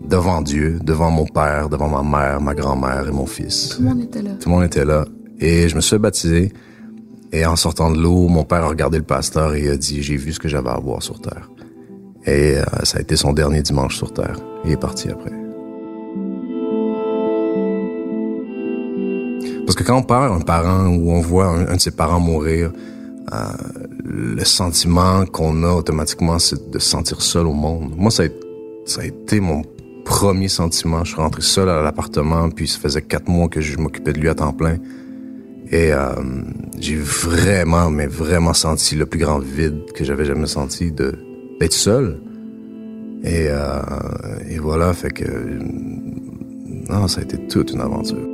devant 0.00 0.42
Dieu, 0.42 0.78
devant 0.82 1.10
mon 1.10 1.26
père, 1.26 1.68
devant 1.68 1.88
ma 1.88 2.02
mère, 2.02 2.40
ma 2.40 2.54
grand-mère 2.54 3.08
et 3.08 3.12
mon 3.12 3.26
fils. 3.26 3.70
Tout 3.70 3.82
le 3.82 3.88
monde 3.88 4.02
était 4.02 4.22
là. 4.22 4.30
Tout 4.40 4.48
le 4.48 4.54
monde 4.54 4.64
était 4.64 4.84
là. 4.84 5.04
Et 5.40 5.68
je 5.68 5.74
me 5.76 5.80
suis 5.80 5.98
baptisé. 5.98 6.52
Et 7.32 7.44
en 7.44 7.56
sortant 7.56 7.90
de 7.90 8.00
l'eau, 8.00 8.28
mon 8.28 8.44
père 8.44 8.64
a 8.64 8.68
regardé 8.68 8.98
le 8.98 9.04
pasteur 9.04 9.54
et 9.54 9.68
a 9.68 9.76
dit, 9.76 10.02
j'ai 10.02 10.16
vu 10.16 10.32
ce 10.32 10.38
que 10.38 10.48
j'avais 10.48 10.70
à 10.70 10.78
voir 10.78 11.02
sur 11.02 11.20
terre. 11.20 11.50
Et 12.26 12.56
euh, 12.56 12.64
ça 12.82 12.98
a 12.98 13.00
été 13.00 13.16
son 13.16 13.32
dernier 13.32 13.62
dimanche 13.62 13.96
sur 13.96 14.12
terre. 14.12 14.36
Il 14.64 14.72
est 14.72 14.76
parti 14.76 15.08
après. 15.08 15.32
Parce 19.64 19.76
que 19.76 19.82
quand 19.82 19.98
on 19.98 20.02
perd 20.02 20.32
un 20.32 20.40
parent 20.40 20.86
ou 20.86 21.10
on 21.10 21.20
voit 21.20 21.46
un, 21.46 21.74
de 21.74 21.80
ses 21.80 21.90
parents 21.90 22.20
mourir, 22.20 22.72
euh, 23.32 23.36
le 24.04 24.44
sentiment 24.44 25.24
qu'on 25.26 25.64
a 25.64 25.72
automatiquement, 25.72 26.38
c'est 26.38 26.70
de 26.70 26.78
se 26.78 26.88
sentir 26.88 27.20
seul 27.20 27.46
au 27.46 27.52
monde. 27.52 27.92
Moi, 27.96 28.10
ça 28.10 28.22
a, 28.22 29.04
été 29.04 29.40
mon 29.40 29.62
premier 30.04 30.48
sentiment. 30.48 31.04
Je 31.04 31.12
suis 31.12 31.20
rentré 31.20 31.42
seul 31.42 31.68
à 31.68 31.82
l'appartement, 31.82 32.48
puis 32.50 32.68
ça 32.68 32.78
faisait 32.78 33.02
quatre 33.02 33.28
mois 33.28 33.48
que 33.48 33.60
je 33.60 33.76
m'occupais 33.76 34.12
de 34.12 34.20
lui 34.20 34.28
à 34.28 34.34
temps 34.34 34.52
plein. 34.52 34.78
Et 35.70 35.92
euh, 35.92 36.14
j'ai 36.78 36.96
vraiment, 36.96 37.90
mais 37.90 38.06
vraiment 38.06 38.52
senti 38.52 38.94
le 38.94 39.06
plus 39.06 39.18
grand 39.18 39.40
vide 39.40 39.92
que 39.94 40.04
j'avais 40.04 40.24
jamais 40.24 40.46
senti 40.46 40.92
de 40.92 41.12
d'être 41.58 41.72
seul. 41.72 42.20
Et, 43.24 43.48
euh, 43.48 43.80
et 44.48 44.58
voilà, 44.58 44.92
fait 44.92 45.10
que 45.10 45.24
non, 46.88 47.08
ça 47.08 47.20
a 47.20 47.24
été 47.24 47.38
toute 47.48 47.72
une 47.72 47.80
aventure. 47.80 48.28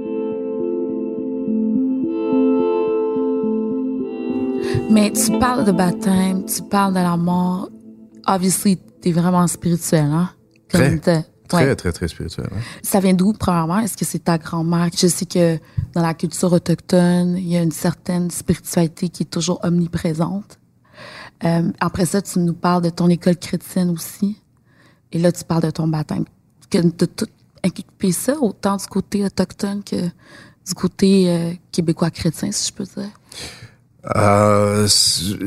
Mais 4.90 5.10
tu 5.12 5.38
parles 5.38 5.64
de 5.64 5.72
baptême, 5.72 6.44
tu 6.44 6.62
parles 6.62 6.92
de 6.92 6.98
la 6.98 7.16
mort. 7.16 7.70
Obviously, 8.26 8.78
t'es 9.00 9.12
vraiment 9.12 9.46
spirituel, 9.46 10.10
hein? 10.12 10.30
Très. 10.68 11.00
Très, 11.58 11.76
très, 11.76 11.92
très 11.92 12.08
spirituel. 12.08 12.48
Ça 12.82 13.00
vient 13.00 13.14
d'où, 13.14 13.32
premièrement? 13.32 13.78
Est-ce 13.78 13.96
que 13.96 14.04
c'est 14.04 14.24
ta 14.24 14.38
grand-mère? 14.38 14.88
Je 14.96 15.06
sais 15.06 15.26
que 15.26 15.58
dans 15.94 16.02
la 16.02 16.14
culture 16.14 16.52
autochtone, 16.52 17.36
il 17.36 17.48
y 17.48 17.56
a 17.56 17.62
une 17.62 17.72
certaine 17.72 18.30
spiritualité 18.30 19.08
qui 19.08 19.24
est 19.24 19.30
toujours 19.30 19.60
omniprésente. 19.62 20.58
Euh, 21.44 21.70
après 21.80 22.06
ça, 22.06 22.22
tu 22.22 22.38
nous 22.38 22.54
parles 22.54 22.82
de 22.82 22.90
ton 22.90 23.08
école 23.08 23.36
chrétienne 23.36 23.90
aussi. 23.90 24.36
Et 25.10 25.18
là, 25.18 25.32
tu 25.32 25.44
parles 25.44 25.62
de 25.62 25.70
ton 25.70 25.88
baptême. 25.88 26.24
Que 26.70 26.78
tu 26.78 27.08
tout 27.08 27.26
inculpé 27.64 28.12
ça, 28.12 28.34
autant 28.40 28.76
du 28.76 28.86
côté 28.86 29.24
autochtone 29.24 29.82
que 29.84 30.06
du 30.66 30.74
côté 30.74 31.30
euh, 31.30 31.52
québécois 31.70 32.10
chrétien, 32.10 32.50
si 32.52 32.68
je 32.68 32.72
peux 32.72 32.84
dire? 32.84 33.10
Euh, 34.16 34.88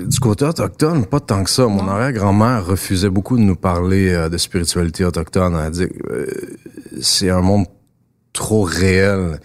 du 0.08 0.20
côté 0.20 0.46
autochtone, 0.46 1.06
pas 1.06 1.20
tant 1.20 1.44
que 1.44 1.50
ça. 1.50 1.68
Mon 1.68 1.88
arrière-grand-mère 1.90 2.66
refusait 2.66 3.10
beaucoup 3.10 3.38
de 3.38 3.42
nous 3.42 3.58
parler 3.58 4.14
euh, 4.14 4.30
de 4.30 4.38
spiritualité 4.38 5.04
autochtone. 5.04 5.60
Elle 5.62 5.72
dit 5.72 5.88
euh, 6.10 6.26
c'est 7.02 7.30
un 7.30 7.42
monde 7.42 7.66
trop 8.32 8.64
réel 8.64 9.42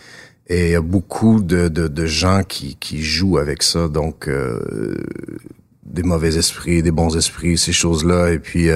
et 0.47 0.67
il 0.67 0.71
y 0.73 0.77
a 0.77 0.81
beaucoup 0.81 1.41
de, 1.41 1.69
de, 1.69 1.89
de 1.89 2.07
gens 2.07 2.43
qui, 2.45 2.77
qui 2.77 3.03
jouent 3.03 3.39
avec 3.39 3.65
ça. 3.65 3.89
Donc, 3.89 4.29
euh, 4.29 4.95
des 5.85 6.05
mauvais 6.05 6.37
esprits, 6.37 6.81
des 6.85 6.93
bons 6.93 7.17
esprits, 7.17 7.59
ces 7.59 7.73
choses-là. 7.73 8.31
Et 8.31 8.39
puis 8.39 8.69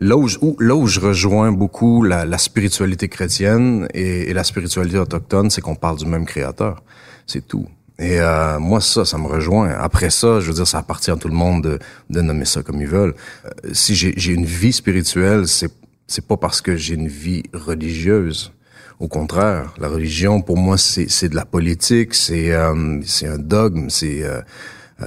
là 0.00 0.16
où 0.16 0.26
je, 0.26 0.38
là 0.58 0.74
où 0.74 0.86
je 0.86 1.00
rejoins 1.00 1.52
beaucoup 1.52 2.02
la, 2.02 2.24
la 2.24 2.38
spiritualité 2.38 3.08
chrétienne 3.08 3.86
et, 3.92 4.30
et 4.30 4.32
la 4.32 4.42
spiritualité 4.42 4.96
autochtone, 4.96 5.50
c'est 5.50 5.60
qu'on 5.60 5.74
parle 5.74 5.98
du 5.98 6.06
même 6.06 6.24
créateur. 6.24 6.82
C'est 7.26 7.46
tout. 7.46 7.68
Et 8.02 8.20
euh, 8.20 8.58
moi, 8.58 8.80
ça, 8.80 9.04
ça 9.04 9.16
me 9.16 9.28
rejoint. 9.28 9.70
Après 9.78 10.10
ça, 10.10 10.40
je 10.40 10.48
veux 10.48 10.54
dire, 10.54 10.66
ça 10.66 10.78
appartient 10.78 11.12
à 11.12 11.16
tout 11.16 11.28
le 11.28 11.34
monde 11.34 11.62
de, 11.62 11.78
de 12.10 12.20
nommer 12.20 12.44
ça 12.44 12.64
comme 12.64 12.80
ils 12.80 12.88
veulent. 12.88 13.14
Euh, 13.44 13.70
si 13.72 13.94
j'ai 13.94 14.32
une 14.32 14.44
vie 14.44 14.72
spirituelle, 14.72 15.46
c'est 15.46 15.70
c'est 16.08 16.26
pas 16.26 16.36
parce 16.36 16.60
que 16.60 16.74
j'ai 16.76 16.94
une 16.94 17.06
vie 17.06 17.44
religieuse. 17.54 18.52
Au 18.98 19.06
contraire, 19.06 19.72
la 19.78 19.88
religion, 19.88 20.42
pour 20.42 20.58
moi, 20.58 20.76
c'est 20.76 21.28
de 21.28 21.36
la 21.36 21.46
politique, 21.46 22.12
c'est 22.14 22.52
euh, 22.52 23.00
c'est 23.04 23.28
un 23.28 23.38
dogme, 23.38 23.88
c'est 23.88 24.24
euh, 24.24 24.40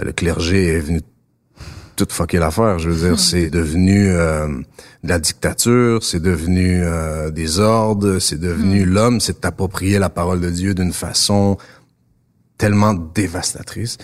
le 0.01 0.13
clergé 0.13 0.67
est 0.67 0.79
venu 0.79 1.01
tout 1.97 2.07
fucker 2.09 2.39
l'affaire. 2.39 2.79
Je 2.79 2.89
veux 2.89 3.09
dire, 3.09 3.19
c'est 3.19 3.49
devenu 3.49 4.07
de 4.07 5.09
la 5.09 5.19
dictature, 5.19 6.01
c'est 6.01 6.21
devenu 6.21 6.83
des 7.31 7.59
ordres, 7.59 8.19
c'est 8.19 8.39
devenu 8.39 8.85
l'homme, 8.85 9.19
c'est 9.19 9.41
t'approprier 9.41 9.99
la 9.99 10.09
parole 10.09 10.41
de 10.41 10.49
Dieu 10.49 10.73
d'une 10.73 10.93
façon 10.93 11.57
tellement 12.57 12.93
dévastatrice. 12.93 13.97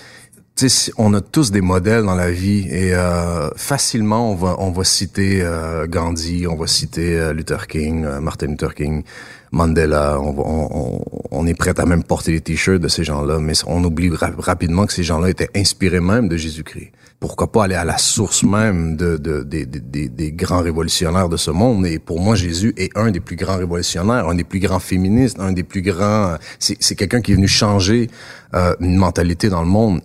on 0.98 1.14
a 1.14 1.22
tous 1.22 1.52
des 1.52 1.62
modèles 1.62 2.04
dans 2.04 2.16
la 2.16 2.32
vie 2.32 2.68
et 2.70 2.94
euh, 2.94 3.50
facilement 3.56 4.32
on 4.32 4.36
va 4.36 4.56
on 4.60 4.72
va 4.72 4.84
citer 4.84 5.42
euh, 5.42 5.88
Gandhi, 5.88 6.46
on 6.48 6.56
va 6.56 6.68
citer 6.68 7.18
euh, 7.18 7.34
Luther 7.34 7.68
King, 7.68 8.06
Martin 8.20 8.48
Luther 8.48 8.76
King, 8.76 9.04
Mandela. 9.52 10.20
On, 10.20 11.46
est 11.48 11.54
prêt 11.54 11.74
à 11.78 11.86
même 11.86 12.04
porter 12.04 12.32
les 12.32 12.42
t-shirts 12.42 12.82
de 12.82 12.88
ces 12.88 13.04
gens-là, 13.04 13.40
mais 13.40 13.54
on 13.68 13.84
oublie 13.84 14.10
rapidement 14.14 14.86
que 14.86 14.94
ces 14.94 15.04
gens-là 15.04 15.30
étaient 15.30 15.50
inspirés 15.56 16.00
même 16.00 16.30
de 16.30 16.38
Jésus-Christ. 16.38 16.92
Pourquoi 17.20 17.52
pas 17.52 17.66
aller 17.66 17.76
à 17.76 17.86
la 17.86 17.98
source 17.98 18.44
même 18.44 18.96
de, 18.96 19.18
des 19.18 20.32
grands 20.32 20.62
révolutionnaires 20.62 21.30
de 21.30 21.38
ce 21.38 21.52
monde? 21.52 21.86
Et 21.86 22.00
pour 22.00 22.20
moi, 22.20 22.36
Jésus 22.36 22.74
est 22.78 22.96
un 22.98 23.12
des 23.12 23.20
plus 23.20 23.36
grands 23.36 23.58
révolutionnaires, 23.58 24.28
un 24.28 24.36
des 24.36 24.44
plus 24.44 24.60
grands 24.60 24.80
féministes, 24.80 25.40
un 25.40 25.52
des 25.52 25.64
plus 25.64 25.82
grands. 25.82 26.36
C'est 26.60 26.96
quelqu'un 26.96 27.22
qui 27.22 27.34
est 27.34 27.36
venu 27.36 27.48
changer 27.48 28.10
euh, 28.54 28.76
une 28.80 28.96
mentalité 28.96 29.50
dans 29.50 29.62
le 29.62 29.68
monde 29.68 30.02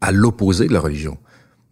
à 0.00 0.12
l'opposé 0.12 0.66
de 0.66 0.72
la 0.72 0.80
religion. 0.80 1.18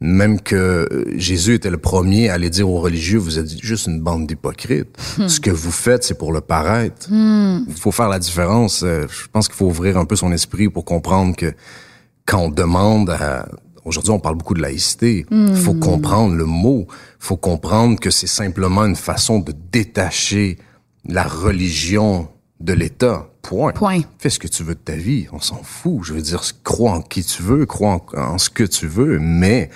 Même 0.01 0.41
que 0.41 0.89
Jésus 1.17 1.55
était 1.55 1.71
le 1.71 1.79
premier 1.79 2.29
à 2.29 2.35
aller 2.35 2.51
dire 2.51 2.71
aux 2.71 2.81
religieux, 2.81 3.19
vous 3.19 3.39
êtes 3.39 3.61
juste 3.61 3.89
une 3.89 4.01
bande 4.01 4.29
d'hypocrites. 4.29 4.97
Hmm. 5.19 5.27
Ce 5.27 5.41
que 5.41 5.51
vous 5.51 5.73
faites, 5.73 6.05
c'est 6.05 6.17
pour 6.17 6.33
le 6.33 6.41
paraître. 6.41 7.09
Hmm. 7.11 7.65
Il 7.67 7.75
faut 7.75 7.91
faire 7.91 8.09
la 8.09 8.21
différence. 8.21 8.83
Euh, 8.85 9.07
je 9.11 9.27
pense 9.33 9.49
qu'il 9.49 9.57
faut 9.57 9.67
ouvrir 9.67 9.99
un 9.99 10.05
peu 10.05 10.15
son 10.15 10.31
esprit 10.31 10.69
pour 10.69 10.85
comprendre 10.85 11.35
que 11.35 11.53
quand 12.27 12.43
on 12.43 12.49
demande 12.49 13.11
à... 13.11 13.49
Aujourd'hui, 13.85 14.13
on 14.13 14.21
parle 14.21 14.37
beaucoup 14.37 14.55
de 14.55 14.61
laïcité. 14.61 15.27
Il 15.31 15.57
faut 15.57 15.73
hmm. 15.73 15.81
comprendre 15.81 16.35
le 16.37 16.45
mot. 16.45 16.87
Il 16.91 17.25
faut 17.25 17.37
comprendre 17.37 17.99
que 17.99 18.11
c'est 18.11 18.27
simplement 18.29 18.85
une 18.85 18.97
façon 18.97 19.41
de 19.41 19.53
détacher 19.73 20.59
la 21.07 21.25
religion 21.25 22.29
de 22.61 22.73
l'État. 22.73 23.29
Point. 23.43 23.73
Point. 23.73 24.01
Fais 24.19 24.31
ce 24.31 24.39
que 24.39 24.49
tu 24.49 24.63
veux 24.63 24.75
de 24.75 24.81
ta 24.81 24.95
vie. 24.95 25.27
On 25.33 25.41
s'en 25.41 25.63
fout. 25.63 26.01
Je 26.03 26.13
veux 26.13 26.23
dire, 26.23 26.43
crois 26.65 26.93
en 26.93 27.03
qui 27.03 27.25
tu 27.25 27.43
veux, 27.43 27.67
crois 27.67 28.05
en, 28.15 28.39
ce 28.39 28.51
que 28.51 28.65
tu 28.65 28.87
veux, 28.87 29.19
mais 29.19 29.71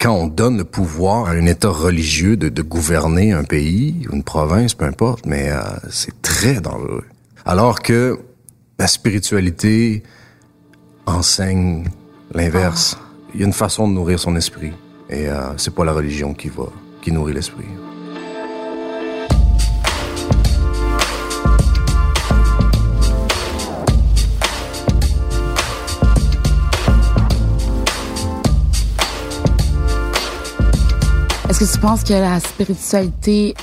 quand 0.00 0.14
on 0.14 0.26
donne 0.26 0.56
le 0.56 0.64
pouvoir 0.64 1.26
à 1.26 1.32
un 1.32 1.46
État 1.46 1.68
religieux 1.68 2.36
de, 2.36 2.48
de 2.48 2.62
gouverner 2.62 3.32
un 3.32 3.44
pays, 3.44 4.06
une 4.12 4.24
province, 4.24 4.74
peu 4.74 4.86
importe, 4.86 5.26
mais 5.26 5.50
euh, 5.50 5.60
c'est 5.90 6.20
très 6.22 6.60
dangereux. 6.60 7.04
Alors 7.44 7.80
que 7.80 8.18
la 8.78 8.86
spiritualité 8.86 10.02
enseigne 11.06 11.88
l'inverse. 12.32 12.96
Ah. 12.98 13.04
Il 13.34 13.40
y 13.40 13.42
a 13.44 13.46
une 13.46 13.52
façon 13.52 13.86
de 13.86 13.92
nourrir 13.92 14.18
son 14.18 14.34
esprit, 14.36 14.72
et 15.08 15.28
euh, 15.28 15.56
c'est 15.56 15.74
pas 15.74 15.84
la 15.84 15.92
religion 15.92 16.34
qui 16.34 16.48
va 16.48 16.64
qui 17.00 17.12
nourrit 17.12 17.32
l'esprit. 17.32 17.64
Que 31.60 31.70
tu 31.70 31.78
penses 31.78 32.04
que 32.04 32.14
la 32.14 32.40
spiritualité 32.40 33.54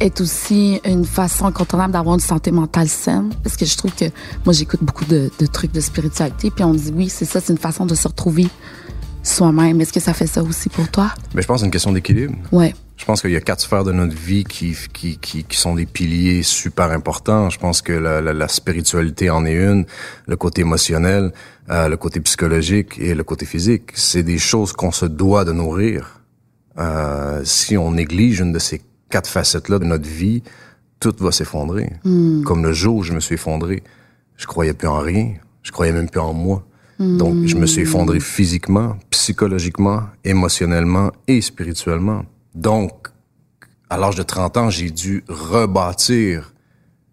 est 0.00 0.20
aussi 0.20 0.78
une 0.84 1.06
façon 1.06 1.46
incontournable 1.46 1.94
d'avoir 1.94 2.16
une 2.16 2.20
santé 2.20 2.50
mentale 2.50 2.88
saine? 2.88 3.30
Parce 3.42 3.56
que 3.56 3.64
je 3.64 3.74
trouve 3.74 3.94
que 3.94 4.04
moi, 4.44 4.52
j'écoute 4.52 4.80
beaucoup 4.82 5.06
de, 5.06 5.30
trucs 5.50 5.72
de 5.72 5.80
spiritualité, 5.80 6.50
puis 6.50 6.62
on 6.62 6.74
me 6.74 6.78
dit 6.78 6.92
oui, 6.94 7.08
c'est 7.08 7.24
ça, 7.24 7.40
c'est 7.40 7.54
une 7.54 7.58
façon 7.58 7.86
de 7.86 7.94
se 7.94 8.06
retrouver 8.06 8.48
soi-même. 9.22 9.80
Est-ce 9.80 9.94
que 9.94 10.00
ça 10.00 10.12
fait 10.12 10.26
ça 10.26 10.42
aussi 10.42 10.68
pour 10.68 10.90
toi? 10.90 11.10
Mais 11.34 11.40
je 11.40 11.46
pense 11.46 11.56
que 11.56 11.60
c'est 11.60 11.66
une 11.66 11.70
question 11.70 11.92
d'équilibre. 11.92 12.34
Ouais. 12.52 12.74
Je 12.98 13.06
pense 13.06 13.22
qu'il 13.22 13.30
y 13.30 13.36
a 13.36 13.40
quatre 13.40 13.60
sphères 13.60 13.84
de 13.84 13.92
notre 13.92 14.14
vie 14.14 14.44
qui, 14.44 14.76
qui, 14.92 15.16
qui, 15.16 15.44
qui, 15.44 15.56
sont 15.56 15.76
des 15.76 15.86
piliers 15.86 16.42
super 16.42 16.90
importants. 16.90 17.48
Je 17.48 17.58
pense 17.58 17.80
que 17.80 17.94
la, 17.94 18.20
la, 18.20 18.34
la 18.34 18.48
spiritualité 18.48 19.30
en 19.30 19.46
est 19.46 19.54
une, 19.54 19.86
le 20.26 20.36
côté 20.36 20.60
émotionnel, 20.60 21.32
euh, 21.70 21.88
le 21.88 21.96
côté 21.96 22.20
psychologique 22.20 22.98
et 22.98 23.14
le 23.14 23.24
côté 23.24 23.46
physique. 23.46 23.92
C'est 23.94 24.22
des 24.22 24.38
choses 24.38 24.74
qu'on 24.74 24.92
se 24.92 25.06
doit 25.06 25.46
de 25.46 25.52
nourrir. 25.52 26.21
Euh, 26.78 27.42
si 27.44 27.76
on 27.76 27.92
néglige 27.92 28.40
une 28.40 28.52
de 28.52 28.58
ces 28.58 28.82
quatre 29.10 29.28
facettes-là 29.28 29.78
de 29.78 29.84
notre 29.84 30.08
vie, 30.08 30.42
tout 31.00 31.14
va 31.18 31.32
s'effondrer. 31.32 31.92
Hmm. 32.04 32.42
Comme 32.44 32.62
le 32.62 32.72
jour 32.72 32.96
où 32.96 33.02
je 33.02 33.12
me 33.12 33.20
suis 33.20 33.34
effondré, 33.34 33.82
je 34.36 34.46
croyais 34.46 34.72
plus 34.72 34.88
en 34.88 34.98
rien, 34.98 35.34
je 35.62 35.70
croyais 35.70 35.92
même 35.92 36.08
plus 36.08 36.20
en 36.20 36.32
moi. 36.32 36.64
Donc, 36.98 37.46
je 37.46 37.56
me 37.56 37.66
suis 37.66 37.82
effondré 37.82 38.20
physiquement, 38.20 38.96
psychologiquement, 39.10 40.02
émotionnellement 40.22 41.10
et 41.26 41.40
spirituellement. 41.40 42.24
Donc, 42.54 43.08
à 43.90 43.98
l'âge 43.98 44.14
de 44.14 44.22
30 44.22 44.56
ans, 44.56 44.70
j'ai 44.70 44.90
dû 44.90 45.24
rebâtir 45.28 46.54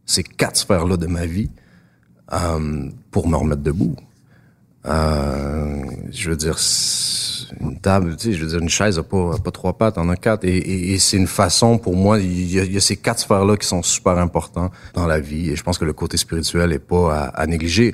ces 0.05 0.23
quatre 0.23 0.57
sphères-là 0.57 0.97
de 0.97 1.07
ma 1.07 1.25
vie 1.25 1.49
euh, 2.33 2.89
pour 3.09 3.27
me 3.27 3.35
remettre 3.35 3.63
debout. 3.63 3.95
Euh, 4.85 5.83
je 6.11 6.29
veux 6.29 6.35
dire, 6.35 6.57
une 7.59 7.79
table, 7.79 8.15
tu 8.15 8.27
sais, 8.27 8.33
je 8.33 8.43
veux 8.43 8.49
dire, 8.49 8.59
une 8.59 8.69
chaise 8.69 8.97
n'a 8.97 9.03
pas, 9.03 9.37
pas 9.43 9.51
trois 9.51 9.77
pattes, 9.77 9.97
en 9.97 10.09
a 10.09 10.15
quatre. 10.15 10.45
Et, 10.45 10.93
et, 10.93 10.99
c'est 10.99 11.17
une 11.17 11.27
façon, 11.27 11.77
pour 11.77 11.95
moi, 11.95 12.19
il 12.19 12.51
y, 12.51 12.59
a, 12.59 12.63
il 12.63 12.73
y 12.73 12.77
a 12.77 12.81
ces 12.81 12.97
quatre 12.97 13.19
sphères-là 13.19 13.57
qui 13.57 13.67
sont 13.67 13.83
super 13.83 14.17
importants 14.17 14.71
dans 14.93 15.07
la 15.07 15.19
vie. 15.19 15.49
Et 15.49 15.55
je 15.55 15.63
pense 15.63 15.77
que 15.77 15.85
le 15.85 15.93
côté 15.93 16.17
spirituel 16.17 16.71
est 16.71 16.79
pas 16.79 17.15
à, 17.15 17.23
à 17.27 17.47
négliger. 17.47 17.91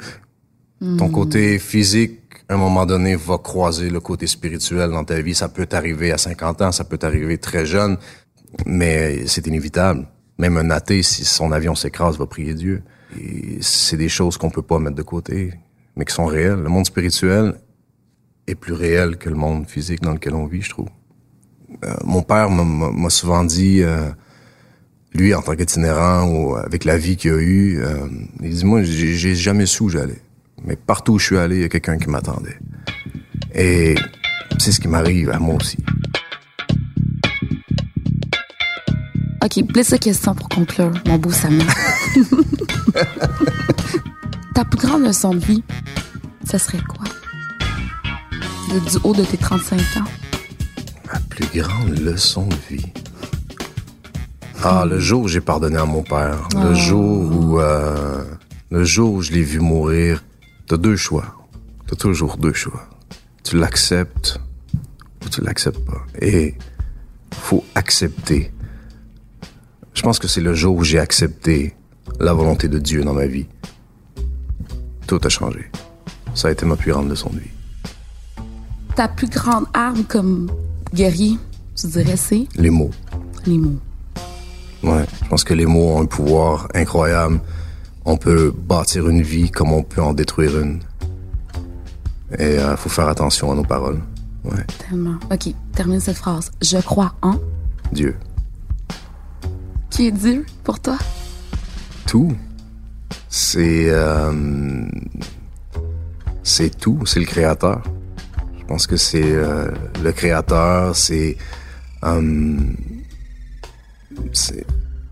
Ton 0.80 1.08
hmm. 1.08 1.12
côté 1.12 1.60
physique, 1.60 2.20
à 2.50 2.56
un 2.56 2.58
moment 2.58 2.86
donné, 2.86 3.15
va 3.15 3.38
croiser 3.38 3.89
le 3.89 4.00
côté 4.00 4.28
spirituel 4.28 4.91
dans 4.91 5.04
ta 5.04 5.22
vie. 5.22 5.34
Ça 5.34 5.50
peut 5.50 5.65
t'arriver 5.65 6.12
à 6.12 6.18
50 6.18 6.62
ans, 6.62 6.72
ça 6.72 6.84
peut 6.84 6.98
t'arriver 6.98 7.38
très 7.38 7.65
jeune, 7.65 7.98
mais 8.65 9.26
c'est 9.28 9.48
inévitable. 9.48 10.08
Même 10.38 10.58
un 10.58 10.70
athée, 10.70 11.02
si 11.02 11.24
son 11.24 11.52
avion 11.52 11.76
s'écrase, 11.76 12.18
va 12.18 12.26
prier 12.26 12.54
Dieu. 12.54 12.84
Et 13.20 13.58
c'est 13.62 13.96
des 13.98 14.10
choses 14.10 14.38
qu'on 14.38 14.50
peut 14.50 14.62
pas 14.62 14.80
mettre 14.80 14.98
de 14.98 15.02
côté, 15.02 15.54
mais 15.96 16.04
qui 16.04 16.13
sont 16.13 16.26
réelles. 16.26 16.62
Le 16.62 16.70
monde 16.70 16.86
spirituel 16.86 17.56
est 18.48 18.56
plus 18.56 18.74
réel 18.74 19.18
que 19.18 19.30
le 19.30 19.36
monde 19.36 19.68
physique 19.68 20.02
dans 20.02 20.14
lequel 20.14 20.36
on 20.36 20.46
vit, 20.46 20.62
je 20.62 20.70
trouve. 20.70 20.90
Euh, 21.84 21.94
mon 22.04 22.22
père 22.22 22.50
m'a 22.50 23.10
souvent 23.10 23.44
dit, 23.44 23.82
euh, 23.82 24.10
lui 25.14 25.34
en 25.34 25.42
tant 25.42 25.56
qu'itinérant 25.56 26.28
ou 26.28 26.56
avec 26.56 26.86
la 26.86 26.98
vie 26.98 27.18
qu'il 27.18 27.32
a 27.32 27.38
eue, 27.38 27.82
euh, 27.82 28.08
il 28.42 28.54
dit 28.54 28.66
moi 28.66 28.84
j'ai 28.84 29.36
jamais 29.36 29.66
su 29.66 29.84
où 29.84 29.90
j'allais, 29.90 30.22
mais 30.64 30.76
partout 30.76 31.14
où 31.14 31.20
je 31.20 31.26
suis 31.26 31.38
allé, 31.38 31.56
il 31.58 31.62
y 31.62 31.66
a 31.66 31.70
quelqu'un 31.70 31.98
qui 31.98 32.10
m'attendait. 32.10 32.58
Et 33.54 33.96
c'est 34.60 34.72
ce 34.72 34.80
qui 34.80 34.88
m'arrive 34.88 35.30
à 35.32 35.40
moi 35.40 35.56
aussi. 35.56 35.78
Ok, 39.44 39.64
plus 39.68 39.90
de 39.92 39.98
questions 39.98 40.34
pour 40.34 40.50
conclure, 40.50 40.92
mon 41.06 41.18
beau 41.18 41.32
Samuel. 41.32 41.68
Ta 44.56 44.66
plus 44.66 44.80
grande 44.80 45.04
leçon 45.04 45.34
de 45.36 45.46
vie, 45.46 45.64
ça 46.46 46.58
serait 46.58 46.82
quoi? 46.88 47.06
Du 48.67 48.97
haut 49.04 49.13
de 49.13 49.23
tes 49.23 49.38
35 49.38 49.80
ans? 49.97 50.06
Ma 51.12 51.19
plus 51.30 51.62
grande 51.62 51.99
leçon 51.99 52.47
de 52.47 52.56
vie. 52.69 52.86
Ah, 54.63 54.86
le 54.89 54.99
jour 54.99 55.23
où 55.23 55.28
j'ai 55.28 55.41
pardonné 55.41 55.78
à 55.78 55.86
mon 55.86 56.01
père, 56.01 56.47
le 56.56 56.73
jour 56.73 57.32
où 57.32 57.60
euh, 57.60 58.23
le 58.71 58.84
jour 58.84 59.13
où 59.13 59.21
je 59.21 59.32
l'ai 59.32 59.43
vu 59.43 59.60
mourir, 59.60 60.23
t'as 60.67 60.78
deux 60.78 60.95
choix. 60.95 61.36
T'as 61.88 61.95
toujours 61.95 62.38
deux 62.38 62.54
choix. 62.54 62.89
Tu 63.43 63.58
l'acceptes 63.58 64.39
ou 65.23 65.30
tu 65.30 65.41
l'acceptes 65.41 65.86
pas. 65.86 66.04
Et 66.19 66.56
faut 67.32 67.63
accepter. 67.75 68.51
Je 69.93 70.01
pense 70.01 70.17
que 70.17 70.28
c'est 70.28 70.41
le 70.41 70.56
jour 70.56 70.75
où 70.75 70.84
j'ai 70.84 70.99
accepté 70.99 71.75
la 72.19 72.34
volonté 72.34 72.67
de 72.67 72.80
Dieu 72.80 73.04
dans 73.04 73.13
ma 73.13 73.28
vie. 73.28 73.45
Tout 75.06 75.21
a 75.23 75.30
changé. 75.30 75.69
Ça 76.34 76.47
a 76.47 76.51
été 76.51 76.65
ma 76.65 76.75
plus 76.75 76.91
grande 76.91 77.10
leçon 77.10 77.30
de 77.30 77.39
vie. 77.39 77.55
Ta 78.96 79.08
plus 79.10 79.28
grande 79.28 79.66
arme 79.74 80.04
comme 80.06 80.50
guerrier, 80.94 81.38
tu 81.76 81.88
dirais, 81.88 82.16
c'est? 82.16 82.48
Les 82.56 82.70
mots. 82.70 82.92
les 83.46 83.58
mots. 83.58 83.80
Ouais, 84.84 85.06
je 85.24 85.30
pense 85.30 85.44
que 85.44 85.54
les 85.54 85.66
mots 85.66 85.96
ont 85.98 86.02
un 86.02 86.06
pouvoir 86.06 86.68
incroyable. 86.74 87.40
On 88.06 88.18
peut 88.18 88.54
bâtir 88.56 89.10
une 89.10 89.22
vie 89.22 89.50
comme 89.52 89.72
on 89.74 89.84
peut 89.84 90.02
en 90.02 90.14
détruire 90.14 90.60
une. 90.60 90.80
Et 92.38 92.56
il 92.56 92.78
faut 92.78 92.90
faire 92.90 93.08
attention 93.08 93.52
à 93.52 93.56
nos 93.56 93.64
paroles. 93.64 94.02
Ouais, 94.44 94.64
Tellement. 94.88 95.16
OK, 95.32 95.54
termine 95.74 96.00
cette 96.00 96.18
phrase. 96.18 96.52
Je 96.62 96.78
crois 96.78 97.16
en. 97.22 97.36
Dieu. 97.92 98.16
Qui 99.90 100.08
est 100.08 100.12
Dieu 100.12 100.46
pour 100.64 100.80
toi? 100.80 100.98
Tout. 102.06 102.32
C'est 103.28 103.90
euh, 103.90 104.88
c'est 106.44 106.78
tout. 106.78 107.00
C'est 107.06 107.20
le 107.20 107.26
créateur. 107.26 107.82
Je 108.65 108.69
pense 108.69 108.88
que 108.88 108.97
c'est 108.97 109.21
euh, 109.23 109.67
le 110.04 110.12
créateur. 110.12 110.95
C'est 110.95 111.38
euh, 112.04 112.58
c'est 114.34 114.65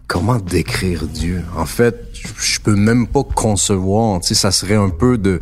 comment 0.08 0.38
décrire 0.40 1.06
Dieu? 1.06 1.44
En 1.56 1.66
fait, 1.66 1.96
je- 2.40 2.60
peux 2.60 2.76
même 2.76 3.06
pas 3.06 3.24
concevoir. 3.24 4.22
Tu 4.22 4.30
sais, 4.30 4.34
ça 4.34 4.52
serait 4.52 4.76
un 4.76 4.90
peu 4.90 5.18
de 5.20 5.40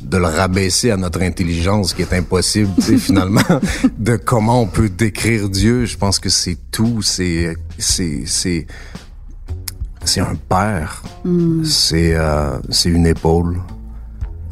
de 0.00 0.16
le 0.16 0.24
rabaisser 0.24 0.90
à 0.90 0.96
notre 0.96 1.20
intelligence, 1.20 1.92
qui 1.92 2.00
est 2.00 2.14
impossible, 2.14 2.70
tu 2.76 2.82
sais, 2.82 2.96
finalement, 3.08 3.42
de 3.98 4.16
comment 4.16 4.62
on 4.62 4.66
peut 4.66 4.88
décrire 4.88 5.50
Dieu. 5.50 5.84
Je 5.84 5.98
pense 5.98 6.18
que 6.18 6.30
c'est 6.30 6.56
tout. 6.72 7.02
C'est 7.02 7.54
c'est 7.76 8.22
c'est 8.24 8.66
c'est 10.04 10.20
un 10.20 10.34
père. 10.48 11.02
C'est 11.64 12.14
euh, 12.14 12.58
c'est 12.70 12.88
une 12.88 13.06
épaule. 13.06 13.58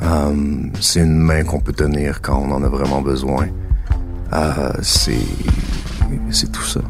Euh, 0.02 0.34
c'est 0.80 1.00
une 1.00 1.18
main 1.18 1.42
qu'on 1.44 1.60
peut 1.60 1.72
tenir 1.72 2.20
quand 2.22 2.38
on 2.38 2.50
en 2.52 2.62
a 2.62 2.68
vraiment 2.68 3.00
besoin. 3.02 3.48
Euh, 4.32 4.72
c'est 4.82 5.16
c'est 6.30 6.50
tout 6.52 6.62
ça. 6.64 6.80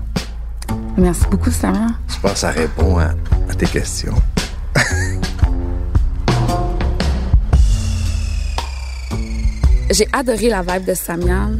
Merci 0.97 1.25
beaucoup, 1.31 1.51
Samia. 1.51 1.88
Je 2.09 2.18
pense 2.21 2.33
que 2.33 2.38
ça 2.38 2.51
répond 2.51 2.99
à, 2.99 3.11
à 3.49 3.55
tes 3.57 3.66
questions. 3.66 4.14
J'ai 9.90 10.07
adoré 10.12 10.49
la 10.51 10.62
vibe 10.62 10.85
de 10.85 10.94
Samian. 10.94 11.53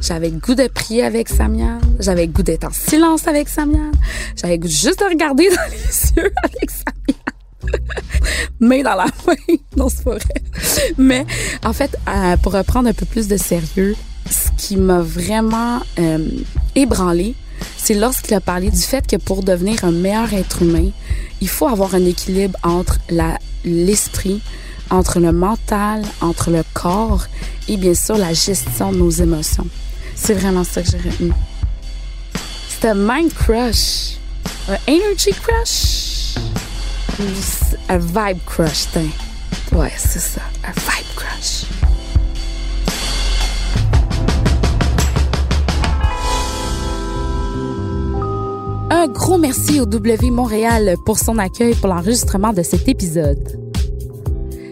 J'avais 0.00 0.30
le 0.30 0.38
goût 0.38 0.54
de 0.54 0.66
prier 0.66 1.04
avec 1.04 1.28
Samian. 1.28 1.78
J'avais 2.00 2.26
le 2.26 2.32
goût 2.32 2.42
d'être 2.42 2.64
en 2.64 2.70
silence 2.70 3.28
avec 3.28 3.48
Samian. 3.48 3.92
J'avais 4.34 4.56
le 4.56 4.62
goût 4.62 4.68
juste 4.68 4.98
de 5.00 5.04
regarder 5.04 5.48
dans 5.50 5.70
les 5.70 6.22
yeux 6.22 6.32
avec 6.42 6.70
Samian. 6.70 7.25
Main 8.60 8.82
dans 8.82 8.94
la 8.94 9.06
main. 9.26 9.34
Non, 9.76 9.88
c'est. 9.90 10.94
Mais, 10.96 11.26
en 11.62 11.74
fait, 11.74 11.96
euh, 12.08 12.38
pour 12.38 12.52
reprendre 12.52 12.88
un 12.88 12.94
peu 12.94 13.04
plus 13.04 13.28
de 13.28 13.36
sérieux, 13.36 13.94
ce 14.30 14.50
qui 14.56 14.76
m'a 14.78 15.00
vraiment 15.00 15.80
euh, 15.98 16.26
ébranlé, 16.74 17.34
c'est 17.76 17.94
lorsqu'il 17.94 18.34
a 18.34 18.40
parlé 18.40 18.70
du 18.70 18.80
fait 18.80 19.06
que 19.06 19.16
pour 19.16 19.42
devenir 19.42 19.84
un 19.84 19.92
meilleur 19.92 20.32
être 20.32 20.62
humain, 20.62 20.90
il 21.40 21.48
faut 21.48 21.68
avoir 21.68 21.94
un 21.94 22.04
équilibre 22.04 22.58
entre 22.62 22.98
l'esprit, 23.64 24.40
entre 24.90 25.20
le 25.20 25.32
mental, 25.32 26.02
entre 26.20 26.50
le 26.50 26.62
corps 26.74 27.26
et 27.68 27.76
bien 27.76 27.94
sûr 27.94 28.16
la 28.16 28.32
gestion 28.32 28.92
de 28.92 28.98
nos 28.98 29.10
émotions. 29.10 29.66
C'est 30.14 30.34
vraiment 30.34 30.64
ça 30.64 30.82
que 30.82 30.90
j'ai 30.90 30.98
retenu. 30.98 31.32
Un 32.82 32.94
mind 32.94 33.34
crush, 33.34 34.18
un 34.68 34.78
energy 34.86 35.32
crush, 35.42 36.36
un 37.88 37.98
vibe 37.98 38.38
crush, 38.44 38.88
tiens. 38.92 39.02
Ouais, 39.72 39.92
c'est 39.96 40.18
ça, 40.18 40.42
un 40.64 40.72
vibe 40.72 41.14
crush. 41.16 41.64
Un 48.90 49.08
gros 49.08 49.38
merci 49.38 49.80
au 49.80 49.86
W 49.86 50.30
Montréal 50.30 50.96
pour 51.04 51.18
son 51.18 51.38
accueil 51.38 51.74
pour 51.74 51.88
l'enregistrement 51.88 52.52
de 52.52 52.62
cet 52.62 52.88
épisode. 52.88 53.60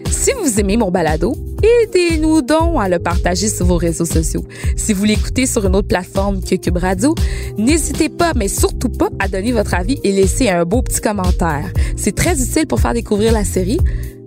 Si 0.09 0.31
vous 0.41 0.59
aimez 0.59 0.77
mon 0.77 0.91
balado, 0.91 1.35
aidez-nous 1.63 2.41
donc 2.41 2.79
à 2.79 2.89
le 2.89 2.99
partager 2.99 3.47
sur 3.47 3.65
vos 3.65 3.77
réseaux 3.77 4.05
sociaux. 4.05 4.43
Si 4.75 4.93
vous 4.93 5.03
l'écoutez 5.03 5.45
sur 5.45 5.65
une 5.65 5.75
autre 5.75 5.87
plateforme 5.87 6.41
que 6.41 6.55
Cube 6.55 6.77
Radio, 6.77 7.15
n'hésitez 7.57 8.09
pas, 8.09 8.33
mais 8.35 8.47
surtout 8.47 8.89
pas, 8.89 9.09
à 9.19 9.27
donner 9.27 9.51
votre 9.51 9.73
avis 9.73 9.99
et 10.03 10.11
laisser 10.11 10.49
un 10.49 10.65
beau 10.65 10.81
petit 10.81 11.01
commentaire. 11.01 11.71
C'est 11.95 12.15
très 12.15 12.41
utile 12.41 12.67
pour 12.67 12.79
faire 12.79 12.93
découvrir 12.93 13.31
la 13.31 13.43
série. 13.43 13.79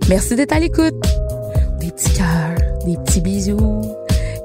Merci 0.09 0.37
d'être 0.37 0.55
à 0.55 0.61
l'écoute. 0.61 0.95
Des 1.81 1.91
petits 1.91 2.13
cœurs, 2.15 2.57
des 2.87 2.97
petits 2.97 3.21
bisous, 3.21 3.83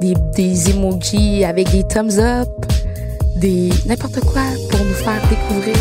des, 0.01 0.13
des 0.35 0.69
emojis 0.71 1.45
avec 1.45 1.71
des 1.71 1.83
thumbs 1.83 2.19
up, 2.19 2.49
des 3.37 3.69
n'importe 3.85 4.19
quoi 4.21 4.43
pour 4.69 4.79
nous 4.79 4.93
faire 4.93 5.21
découvrir. 5.29 5.75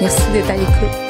Merci 0.00 0.22
d'être 0.32 0.50
à 0.50 0.56
l'écoute. 0.56 1.03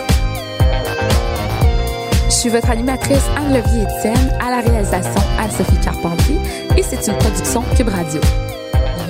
Je 2.45 2.51
suis 2.51 2.59
votre 2.59 2.73
animatrice 2.73 3.25
Anne-Levier 3.39 3.85
Etienne, 3.85 4.39
à 4.39 4.51
la 4.51 4.61
réalisation 4.61 5.23
Anne-Sophie 5.39 5.81
Carpentier 5.81 6.37
et 6.77 6.83
c'est 6.83 7.11
une 7.11 7.17
production 7.17 7.63
Cube 7.75 7.89
Radio. 7.89 8.21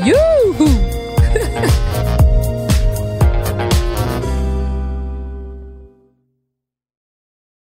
Youhou! 0.06 0.83